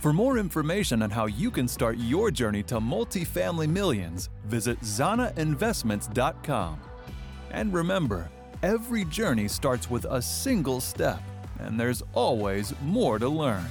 For 0.00 0.12
more 0.12 0.36
information 0.36 1.00
on 1.02 1.10
how 1.10 1.26
you 1.26 1.48
can 1.48 1.68
start 1.68 1.96
your 1.96 2.32
journey 2.32 2.64
to 2.64 2.80
multifamily 2.80 3.68
millions, 3.68 4.28
visit 4.46 4.80
zanainvestments.com. 4.80 6.80
And 7.52 7.72
remember, 7.72 8.28
every 8.64 9.04
journey 9.04 9.46
starts 9.46 9.88
with 9.88 10.06
a 10.06 10.20
single 10.20 10.80
step, 10.80 11.22
and 11.60 11.78
there's 11.78 12.02
always 12.14 12.74
more 12.82 13.20
to 13.20 13.28
learn. 13.28 13.68